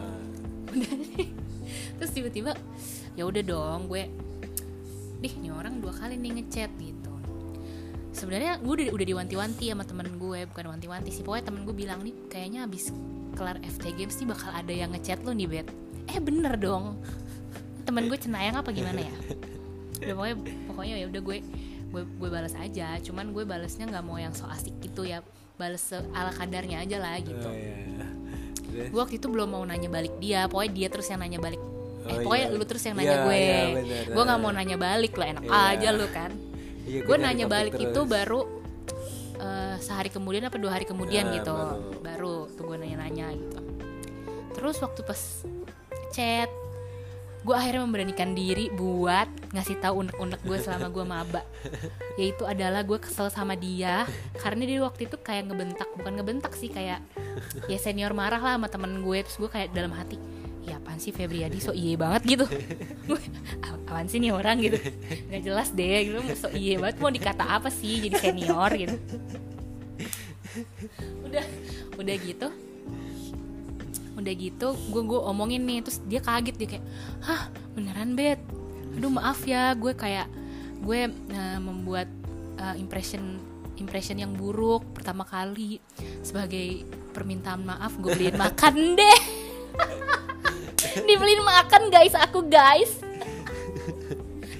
Nih. 0.70 1.28
terus 1.98 2.10
tiba-tiba 2.14 2.54
ya 3.14 3.26
udah 3.26 3.42
dong 3.44 3.90
gue 3.90 4.08
dih 5.20 5.34
nih 5.36 5.52
orang 5.52 5.82
dua 5.82 5.92
kali 5.92 6.16
nih 6.16 6.40
ngechat 6.40 6.70
gitu 6.80 6.99
sebenarnya 8.10 8.58
gue 8.58 8.72
udah, 8.72 8.86
udah 8.90 9.06
diwanti-wanti 9.06 9.64
sama 9.68 9.84
temen 9.84 10.06
gue 10.12 10.40
bukan 10.46 10.66
wanti-wanti 10.68 11.10
sih. 11.10 11.22
Pokoknya 11.22 11.44
temen 11.46 11.62
gue 11.62 11.74
bilang 11.74 12.00
nih 12.00 12.14
kayaknya 12.26 12.64
abis 12.64 12.90
kelar 13.32 13.56
FT 13.60 13.94
Games 13.94 14.16
nih 14.16 14.28
bakal 14.28 14.50
ada 14.50 14.72
yang 14.72 14.90
ngechat 14.90 15.22
lo 15.22 15.30
nih 15.30 15.46
bet 15.46 15.68
eh 16.06 16.18
bener 16.18 16.54
dong. 16.56 16.98
Temen 17.82 18.06
gue 18.06 18.18
cenayang 18.18 18.56
apa 18.56 18.70
gimana 18.70 19.00
ya? 19.00 19.14
Udah 20.00 20.14
pokoknya 20.14 20.36
pokoknya 20.66 20.94
ya 20.96 21.06
udah 21.06 21.20
gue 21.20 21.36
gue 21.90 22.02
gue 22.06 22.28
balas 22.28 22.54
aja. 22.54 22.98
Cuman 23.00 23.30
gue 23.30 23.44
balasnya 23.44 23.86
nggak 23.86 24.04
mau 24.04 24.16
yang 24.16 24.34
so 24.34 24.46
asik 24.46 24.74
gitu 24.80 25.06
ya. 25.06 25.22
Balas 25.54 25.86
ala 25.92 26.32
kadarnya 26.32 26.80
aja 26.80 26.96
lah 26.98 27.16
gitu. 27.18 27.36
Oh, 27.40 27.52
iya. 27.52 27.76
Terus? 28.70 28.86
gue 28.88 28.98
waktu 28.98 29.18
itu 29.18 29.26
belum 29.26 29.50
mau 29.50 29.62
nanya 29.62 29.86
balik 29.86 30.18
dia. 30.18 30.46
Pokoknya 30.46 30.72
dia 30.72 30.88
terus 30.88 31.06
yang 31.06 31.20
nanya 31.20 31.38
balik. 31.38 31.60
Eh 31.60 31.68
Oh, 32.00 32.16
pokoknya 32.24 32.46
iya. 32.48 32.56
lu 32.56 32.64
terus 32.64 32.82
yang 32.82 32.96
Iya, 32.96 33.02
nanya 33.04 33.16
gue. 33.20 33.36
iya, 33.36 33.60
bener. 33.76 34.04
gue 34.08 34.22
nggak 34.24 34.40
mau 34.40 34.50
nanya 34.50 34.76
balik 34.76 35.12
lo 35.14 35.24
enak 35.26 35.44
Iya. 35.44 35.58
aja 35.68 35.88
lu 35.92 36.06
kan 36.08 36.30
Iya, 36.90 37.00
gue 37.06 37.16
nanya 37.16 37.46
balik 37.46 37.72
terus. 37.72 37.86
itu 37.86 38.00
baru 38.02 38.40
eh, 39.38 39.76
sehari 39.78 40.10
kemudian 40.10 40.42
apa 40.44 40.58
dua 40.58 40.74
hari 40.74 40.84
kemudian 40.84 41.24
Ya, 41.24 41.38
gitu 41.38 41.54
baru. 41.54 42.02
baru, 42.02 42.36
tuh 42.50 42.64
gue 42.66 42.76
nanya-nanya 42.76 43.26
gitu 43.32 43.60
terus 44.50 44.76
waktu 44.76 45.00
pas 45.00 45.20
chat 46.10 46.50
gue 47.40 47.56
akhirnya 47.56 47.88
memberanikan 47.88 48.36
diri 48.36 48.68
buat 48.68 49.24
ngasih 49.56 49.80
tahu 49.80 50.04
unek-unek 50.04 50.44
gue 50.44 50.58
selama 50.60 50.92
gue 50.92 51.04
maba 51.06 51.42
yaitu 52.20 52.44
adalah 52.44 52.84
gue 52.84 53.00
kesel 53.00 53.32
sama 53.32 53.56
dia 53.56 54.04
karena 54.36 54.68
dia 54.68 54.84
waktu 54.84 55.08
itu 55.08 55.16
kayak 55.16 55.48
ngebentak 55.48 55.88
bukan 55.96 56.20
ngebentak 56.20 56.52
sih 56.52 56.68
kayak 56.68 57.00
ya 57.64 57.78
senior 57.80 58.12
marah 58.12 58.36
lah 58.36 58.60
sama 58.60 58.68
temen 58.68 59.00
gue 59.00 59.24
terus 59.24 59.40
gue 59.40 59.48
kayak 59.48 59.72
dalam 59.72 59.94
hati 59.96 60.20
ya 60.70 60.78
apaan 60.78 60.96
sih 60.96 61.10
Febriadi? 61.10 61.58
So 61.58 61.74
iye 61.74 61.94
banget 61.94 62.22
gitu. 62.28 62.44
Gue 63.08 63.18
"A- 63.60 63.74
apaan 63.74 64.06
sih 64.06 64.16
nih 64.16 64.30
orang? 64.30 64.62
gitu. 64.62 64.78
Nggak 65.26 65.42
jelas 65.42 65.68
deh. 65.70 65.98
Gitu. 66.06 66.20
So 66.38 66.46
iye 66.50 66.78
banget. 66.78 66.96
Mau 66.98 67.10
dikata 67.10 67.42
apa 67.42 67.68
sih 67.68 68.06
jadi 68.06 68.16
senior? 68.16 68.70
gitu. 68.72 68.96
Udah 71.24 71.44
udah 71.96 72.16
gitu. 72.16 72.48
Udah 74.14 74.34
gitu 74.36 74.68
gue 74.90 75.02
gue 75.02 75.20
omongin 75.22 75.64
nih 75.64 75.80
terus 75.80 75.98
dia 76.04 76.20
kaget 76.20 76.54
dia 76.54 76.68
kayak 76.76 76.84
hah 77.24 77.42
beneran 77.72 78.12
bet 78.12 78.36
aduh 78.90 79.08
maaf 79.08 79.40
ya 79.42 79.72
gue 79.72 79.94
kayak 79.94 80.28
gue 80.82 81.00
eh, 81.08 81.58
membuat 81.58 82.10
eh, 82.58 82.76
impression 82.76 83.38
impression 83.78 84.18
yang 84.18 84.36
buruk 84.36 84.84
pertama 84.92 85.24
kali. 85.24 85.80
Sebagai 86.20 86.84
permintaan 87.10 87.64
maaf 87.64 87.96
gue 87.96 88.12
beliin 88.12 88.36
makan 88.36 88.94
deh 88.94 89.20
dibeliin 90.94 91.42
makan 91.42 91.88
guys. 91.88 92.14
Aku 92.16 92.44
guys. 92.46 92.92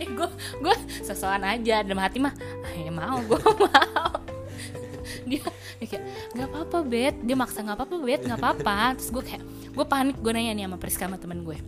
Eh 0.00 0.08
gue 0.08 0.28
gue 0.60 0.74
sesuatu 1.04 1.44
aja. 1.44 1.82
Dalam 1.84 2.00
hati 2.00 2.18
mah 2.18 2.32
"Ah, 2.64 2.72
ya 2.72 2.90
mau 2.92 3.20
gue 3.20 3.38
mau. 3.68 4.12
Dia, 5.28 5.42
kayak 5.78 6.02
nggak 6.34 6.48
apa-apa 6.48 6.78
bet. 6.82 7.14
Dia 7.22 7.36
maksa 7.36 7.60
nggak 7.60 7.76
apa-apa 7.76 7.96
bet. 8.00 8.20
Nggak 8.24 8.38
apa-apa. 8.40 8.76
Terus 8.96 9.10
gue 9.12 9.24
kayak 9.24 9.42
gue 9.70 9.84
panik. 9.86 10.16
Gue 10.18 10.32
nanya 10.32 10.52
nih 10.56 10.64
sama 10.66 10.76
Priska 10.80 11.04
sama 11.06 11.16
temen 11.20 11.44
gue. 11.44 11.58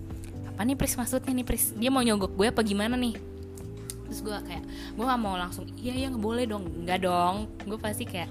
Apa 0.52 0.68
nih 0.68 0.76
Pris 0.76 0.94
maksudnya 0.96 1.32
nih 1.32 1.46
Pris? 1.46 1.72
Dia 1.76 1.88
mau 1.88 2.04
nyogok 2.04 2.32
gue 2.36 2.46
apa 2.52 2.60
gimana 2.64 2.96
nih? 2.96 3.16
Terus 4.08 4.20
gue 4.20 4.36
kayak 4.44 4.64
gue 4.92 5.04
gak 5.08 5.20
mau 5.20 5.36
langsung 5.40 5.64
iya 5.80 5.96
iya 5.96 6.08
boleh 6.12 6.44
dong. 6.44 6.68
Nggak 6.84 6.98
dong. 7.04 7.48
Gue 7.64 7.78
pasti 7.80 8.04
kayak 8.04 8.28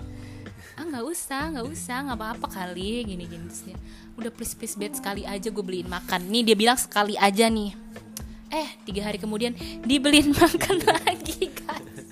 ah 0.75 0.83
nggak 0.83 1.03
usah 1.03 1.51
nggak 1.51 1.67
usah 1.67 1.97
nggak 2.07 2.17
apa-apa 2.17 2.47
kali 2.47 3.03
gini 3.03 3.27
gini 3.27 3.45
terus 3.45 3.63
dia 3.67 3.77
udah 4.15 4.31
please 4.31 4.53
please 4.53 4.75
bet 4.75 4.93
sekali 4.93 5.23
aja 5.23 5.47
gue 5.47 5.63
beliin 5.63 5.87
makan. 5.87 6.27
Nih 6.27 6.43
dia 6.43 6.55
bilang 6.55 6.75
sekali 6.75 7.15
aja 7.15 7.47
nih. 7.47 7.73
Eh 8.51 8.69
tiga 8.83 9.07
hari 9.07 9.17
kemudian 9.17 9.55
dibeliin 9.81 10.35
makan 10.39 10.77
lagi 10.83 11.47
guys. 11.49 12.05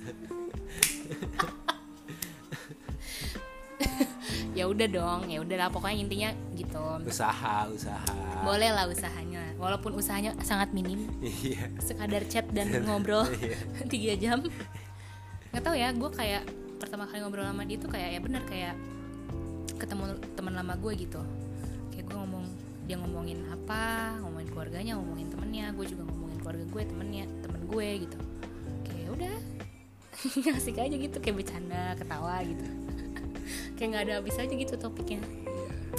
Ya 4.50 4.68
udah 4.68 4.88
dong 4.90 5.30
ya 5.30 5.40
udah 5.40 5.56
lah 5.56 5.68
pokoknya 5.72 6.04
intinya 6.04 6.30
gitu. 6.52 6.82
Usaha 7.06 7.64
usaha. 7.70 8.12
Boleh 8.44 8.74
lah 8.74 8.84
usahanya 8.84 9.56
walaupun 9.56 9.96
usahanya 9.96 10.36
sangat 10.44 10.74
minim. 10.74 11.06
Iya. 11.22 11.70
Sekadar 11.80 12.26
chat 12.28 12.44
dan 12.50 12.68
ngobrol 12.84 13.24
Iya. 13.30 13.56
tiga 13.88 14.12
jam. 14.18 14.38
Nggak 15.54 15.62
tahu 15.64 15.76
ya 15.78 15.88
gue 15.94 16.10
kayak 16.12 16.42
pertama 16.80 17.04
kali 17.04 17.20
ngobrol 17.20 17.44
sama 17.44 17.68
dia 17.68 17.76
tuh 17.76 17.92
kayak 17.92 18.08
ya 18.16 18.20
bener 18.24 18.42
kayak 18.48 18.74
ketemu 19.76 20.16
teman 20.32 20.56
lama 20.56 20.74
gue 20.80 20.92
gitu. 20.96 21.20
Kayak 21.92 22.04
gue 22.08 22.16
ngomong 22.16 22.44
dia 22.88 22.96
ngomongin 22.98 23.46
apa 23.52 24.16
ngomongin 24.24 24.48
keluarganya 24.50 24.92
ngomongin 24.98 25.28
temennya 25.30 25.70
gue 25.76 25.86
juga 25.86 26.02
ngomongin 26.08 26.38
keluarga 26.40 26.64
gue 26.64 26.82
temennya 26.88 27.24
temen 27.44 27.60
gue 27.68 27.88
gitu. 28.08 28.18
Kayak 28.88 29.08
udah 29.14 29.36
asik 30.58 30.80
aja 30.80 30.96
gitu 30.96 31.16
kayak 31.20 31.36
bercanda 31.44 31.94
ketawa 32.00 32.40
gitu. 32.42 32.66
Kayak 33.76 33.88
nggak 33.96 34.04
ada 34.08 34.14
habis 34.20 34.36
aja 34.36 34.52
gitu 34.52 34.74
topiknya. 34.76 35.20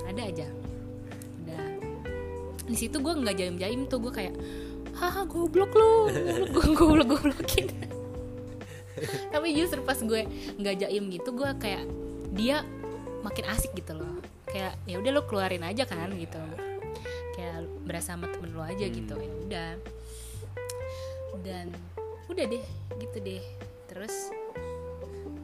Ada 0.06 0.22
aja. 0.30 0.48
Udah 1.46 1.66
di 2.70 2.78
situ 2.78 2.98
gue 2.98 3.14
nggak 3.14 3.36
jaim 3.38 3.56
jaim 3.58 3.82
tuh 3.90 3.98
gue 4.02 4.14
kayak 4.14 4.38
haha 4.96 5.26
goblok 5.26 5.74
lu 5.74 6.14
gue 6.54 6.66
goblok 6.78 7.08
goblokin 7.18 7.68
tapi 9.34 9.54
justru 9.56 9.82
pas 9.84 9.98
gue 9.98 10.22
nggak 10.60 10.76
jaim 10.88 11.04
gitu 11.12 11.30
gue 11.36 11.50
kayak 11.60 11.84
dia 12.32 12.64
makin 13.22 13.46
asik 13.54 13.72
gitu 13.78 13.96
loh. 13.96 14.20
Kayak 14.50 14.76
ya 14.84 15.00
udah 15.00 15.12
lo 15.16 15.22
keluarin 15.30 15.64
aja 15.64 15.88
kan 15.88 16.12
gitu. 16.18 16.42
Kayak 17.38 17.70
berasa 17.88 18.18
sama 18.18 18.28
temen 18.28 18.52
lo 18.52 18.64
aja 18.66 18.86
gitu 18.86 19.16
ya 19.16 19.34
udah. 19.48 19.72
Dan 21.42 21.68
udah 22.28 22.46
deh 22.48 22.66
gitu 23.00 23.18
deh. 23.22 23.44
Terus 23.88 24.14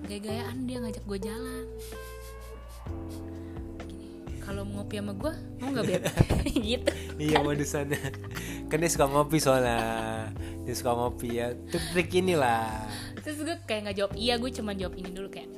gaya-gayaan 0.07 0.67
dia 0.67 0.77
ngajak 0.79 1.03
gue 1.03 1.19
jalan. 1.19 1.65
Kalau 4.47 4.63
ngopi 4.63 4.95
sama 5.03 5.12
gue 5.12 5.33
mau 5.60 5.69
nggak 5.75 5.86
beb? 5.91 6.03
Gitu 6.67 6.91
iya 7.19 7.43
modusannya. 7.43 7.99
Kan 8.71 8.79
dia 8.79 8.91
suka 8.91 9.12
ngopi 9.12 9.43
soalnya. 9.43 9.83
Dia 10.63 10.71
suka 10.75 10.95
ngopi 10.95 11.36
ya. 11.36 11.51
Trik 11.67 12.15
inilah 12.15 12.87
terus 13.28 13.38
gue 13.38 13.58
kayak 13.62 13.82
nggak 13.84 13.98
jawab 13.98 14.12
iya 14.16 14.34
gue 14.34 14.50
cuma 14.50 14.72
jawab 14.72 14.96
ini 14.96 15.10
dulu 15.12 15.28
kayak 15.28 15.50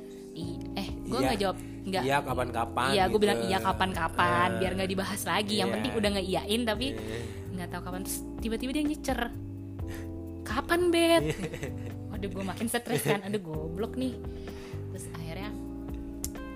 eh 0.74 0.88
gue 1.00 1.10
Iya. 1.12 1.22
nggak 1.24 1.38
jawab 1.38 1.56
nggak 1.80 2.02
iya 2.02 2.16
kapan-kapan 2.20 2.90
iya 2.90 3.04
gue 3.04 3.10
gitu. 3.10 3.22
bilang 3.22 3.38
iya 3.42 3.58
kapan-kapan 3.58 4.48
Eh, 4.48 4.58
biar 4.58 4.72
nggak 4.74 4.90
dibahas 4.90 5.22
lagi 5.22 5.54
yang 5.56 5.68
iya. 5.68 5.74
penting 5.78 5.92
udah 5.94 6.08
nggak 6.10 6.26
iyain 6.28 6.60
tapi 6.64 6.86
eh, 6.92 7.24
nggak 7.52 7.68
tahu 7.68 7.82
kapan 7.84 8.00
terus 8.02 8.18
tiba-tiba 8.40 8.70
dia 8.72 8.84
nyecer 8.84 9.20
kapan 10.42 10.80
bet 10.88 11.24
waduh 12.10 12.28
gue 12.28 12.44
makin 12.44 12.66
stres 12.66 13.02
kan 13.02 13.22
aduh 13.22 13.38
goblok 13.40 13.94
nih 13.94 14.18
terus 14.90 15.06
akhirnya 15.12 15.50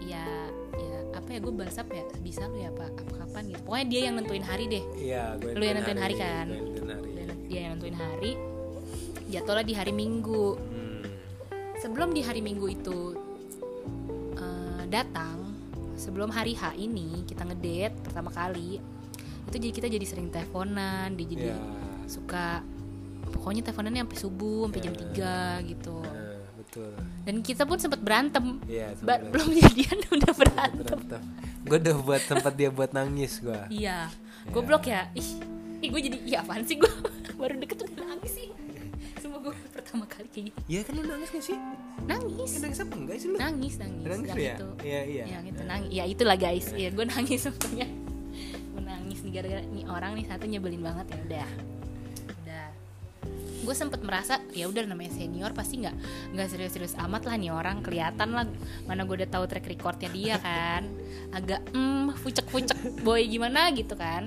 ya 0.01 0.25
ya 0.73 0.99
apa 1.15 1.29
ya 1.31 1.39
gue 1.39 1.53
balas 1.53 1.79
apa 1.79 1.93
ya 1.95 2.05
bisa 2.21 2.43
lu 2.45 2.59
ya 2.59 2.69
apa 2.69 2.91
apa 2.91 3.13
kapan 3.17 3.43
gitu 3.49 3.61
pokoknya 3.63 3.87
dia 3.87 4.01
yang 4.03 4.15
nentuin 4.19 4.43
hari 4.43 4.65
deh 4.67 4.85
iya 4.99 5.39
gue 5.39 5.51
Lu 5.53 5.63
yang 5.63 5.77
nentuin 5.79 6.01
hari 6.01 6.15
kan? 6.15 6.47
gue 6.47 6.59
yang 6.59 6.67
nentuin 6.67 6.91
hari. 6.91 7.11
Dia- 7.45 7.61
yang 7.61 7.73
nentuin 7.73 7.97
hari 7.97 8.33
jatuhlah 9.25 9.65
di 9.65 9.73
hari 9.73 9.91
minggu. 9.91 10.74
Sebelum 11.85 12.11
di 12.11 12.25
hari 12.25 12.41
minggu 12.41 12.65
itu 12.67 13.13
eh, 14.35 14.83
datang 14.89 15.53
sebelum 15.95 16.29
hari 16.29 16.57
H 16.57 16.73
ini 16.75 17.23
kita 17.23 17.45
ngedate 17.45 18.01
pertama 18.01 18.33
kali 18.33 18.81
itu 19.45 19.57
jadi 19.61 19.73
kita 19.75 19.87
jadi 19.91 20.07
sering 20.09 20.29
teleponan 20.29 21.13
dia 21.13 21.27
jadi 21.29 21.47
Iya. 21.47 21.59
suka 22.07 22.65
pokoknya 23.27 23.61
teleponannya 23.63 24.01
sampai 24.03 24.19
subuh 24.19 24.61
sampai 24.65 24.81
jam 24.81 24.95
3 24.95 25.61
gitu. 25.67 25.97
Nah, 26.01 26.41
betul. 26.55 26.93
Dan 27.23 27.35
kita 27.41 27.65
pun 27.65 27.77
sempat 27.77 27.99
berantem. 27.99 28.63
Iya 28.65 28.95
Ba- 29.01 29.21
belum 29.21 29.49
jadian 29.53 29.99
udah 30.17 30.33
berantem. 30.33 30.81
berantem. 30.81 31.23
Gue 31.65 31.77
udah 31.79 31.97
buat 31.99 32.23
tempat 32.23 32.53
dia 32.55 32.69
buat 32.69 32.91
nangis 32.91 33.37
gue 33.39 33.61
iya. 33.69 34.09
Goblok 34.49 34.87
ya. 34.87 35.13
Ih, 35.13 35.29
ih 35.81 35.89
gue 35.89 36.01
jadi 36.03 36.17
iya 36.25 36.39
apaan 36.41 36.65
sih 36.65 36.77
gue 36.77 36.89
baru 37.41 37.57
deket 37.59 37.85
udah 37.85 38.07
nangis 38.09 38.33
sih 38.33 38.49
pertama 39.95 40.11
kali 40.11 40.29
kayak 40.35 40.47
gitu. 40.51 40.59
Iya 40.67 40.81
kan 40.83 40.93
lu 40.99 41.03
nangis 41.07 41.29
gak 41.31 41.45
sih? 41.47 41.59
Nangis. 42.11 42.51
Kan 42.51 42.61
nangis 42.67 42.81
apa? 42.83 42.95
Enggak 42.99 43.17
sih 43.23 43.29
lu? 43.31 43.37
Nangis 43.39 43.75
nangis. 43.79 44.03
Nangis 44.03 44.27
yang 44.27 44.39
ya? 44.43 44.55
itu. 44.59 44.69
Iya 44.83 45.01
iya. 45.07 45.25
Yang 45.31 45.45
itu 45.47 45.63
nangis. 45.63 45.91
Ya 45.95 46.05
itulah 46.11 46.37
guys. 46.37 46.67
Ya 46.75 46.89
gue 46.91 47.05
nangis 47.07 47.41
sebenarnya 47.47 47.87
gue 48.75 48.83
nangis 48.83 49.19
nih 49.23 49.33
gara-gara 49.39 49.63
nih 49.71 49.85
orang 49.87 50.13
nih 50.19 50.27
satu 50.27 50.45
nyebelin 50.51 50.83
banget 50.83 51.07
ya. 51.07 51.19
Udah. 51.23 51.49
Udah. 52.27 52.67
Gue 53.63 53.75
sempet 53.79 54.01
merasa 54.03 54.35
ya 54.51 54.67
udah 54.67 54.83
namanya 54.83 55.15
senior 55.15 55.55
pasti 55.55 55.79
nggak 55.79 55.97
nggak 56.35 56.49
serius-serius 56.51 56.99
amat 56.99 57.23
lah 57.31 57.39
nih 57.39 57.55
orang. 57.55 57.79
Kelihatan 57.87 58.35
lah 58.35 58.51
mana 58.91 59.07
gue 59.07 59.15
udah 59.23 59.31
tahu 59.31 59.47
track 59.47 59.71
recordnya 59.71 60.11
dia 60.11 60.37
kan. 60.43 60.91
Agak 61.31 61.63
hmm 61.71 62.19
pucek-pucek 62.19 63.07
boy 63.07 63.23
gimana? 63.31 63.71
gitu 63.71 63.95
kan. 63.95 64.27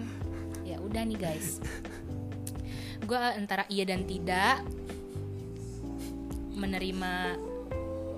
Ya 0.64 0.80
udah 0.80 1.04
nih 1.04 1.20
guys. 1.20 1.60
Gue 3.04 3.20
antara 3.20 3.68
iya 3.68 3.84
dan 3.84 4.08
tidak 4.08 4.64
menerima 6.58 7.38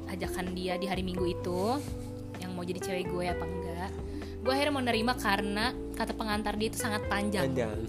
ajakan 0.09 0.57
dia 0.57 0.79
di 0.79 0.89
hari 0.89 1.05
minggu 1.05 1.25
itu 1.27 1.77
yang 2.39 2.55
mau 2.55 2.63
jadi 2.65 2.79
cewek 2.81 3.11
gue 3.11 3.25
apa 3.29 3.45
enggak 3.45 3.91
gue 4.39 4.51
akhirnya 4.55 4.73
mau 4.73 4.83
nerima 4.83 5.13
karena 5.19 5.75
kata 5.99 6.15
pengantar 6.15 6.55
dia 6.55 6.71
itu 6.71 6.79
sangat 6.79 7.03
panjang. 7.11 7.51
Panjang. 7.51 7.79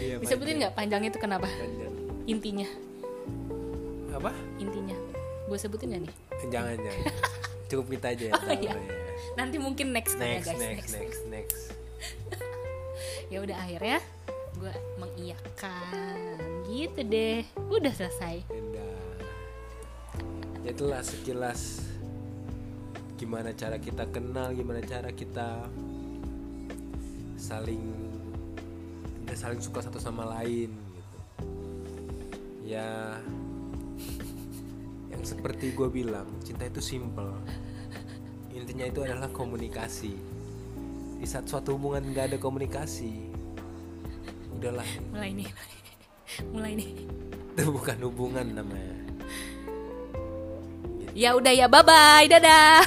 Iya 0.00 0.16
disebutin 0.16 0.64
nggak 0.64 0.74
panjangnya 0.76 1.12
itu 1.12 1.20
kenapa? 1.20 1.44
Panjang. 1.44 1.92
Intinya. 2.24 2.68
Apa? 4.16 4.32
Intinya. 4.56 4.96
Gue 5.44 5.58
sebutin 5.60 5.92
gak 5.92 6.00
nih? 6.08 6.14
Jangan 6.48 6.76
jangan. 6.80 7.04
Cukup 7.68 7.86
kita 7.96 8.06
aja 8.16 8.24
ya, 8.28 8.32
tahu 8.32 8.48
iya. 8.60 8.72
ya. 8.72 8.82
nanti 9.36 9.56
mungkin 9.60 9.92
next, 9.92 10.16
ya 10.16 10.40
next 10.40 10.48
guys. 10.48 10.58
next 10.58 10.92
next 10.96 11.22
next 11.30 11.60
ya 13.32 13.38
udah 13.44 13.56
akhirnya 13.60 13.98
gue 14.56 14.72
mengiyakan. 15.00 16.36
Gitu 16.68 17.00
deh. 17.04 17.40
Udah 17.68 17.92
selesai. 17.92 18.44
Udah. 18.48 18.59
Ya 20.60 20.76
itulah 20.76 21.00
sekilas 21.00 21.88
gimana 23.16 23.52
cara 23.52 23.76
kita 23.76 24.08
kenal, 24.08 24.56
gimana 24.56 24.80
cara 24.80 25.12
kita 25.12 25.68
saling 27.36 27.80
kita 29.24 29.34
saling 29.36 29.60
suka 29.60 29.84
satu 29.84 29.96
sama 30.00 30.24
lain 30.28 30.72
gitu. 30.72 31.18
Ya 32.64 33.16
yang 35.12 35.22
seperti 35.24 35.76
gue 35.76 35.88
bilang, 35.88 36.28
cinta 36.44 36.64
itu 36.68 36.80
simple. 36.80 37.32
Intinya 38.56 38.84
itu 38.88 39.00
adalah 39.04 39.28
komunikasi. 39.32 40.16
Di 41.20 41.26
saat 41.28 41.48
suatu 41.48 41.76
hubungan 41.76 42.00
nggak 42.00 42.32
ada 42.32 42.38
komunikasi, 42.40 43.28
udahlah 44.60 44.88
mulai 45.12 45.32
nih 45.32 45.50
mulai 46.52 46.72
nih 46.76 46.90
itu 47.56 47.64
bukan 47.68 47.98
hubungan 48.04 48.46
namanya. 48.56 48.89
Ya 51.20 51.36
udah 51.36 51.52
ya 51.52 51.68
bye 51.68 51.84
bye 51.84 52.24
dadah 52.24 52.80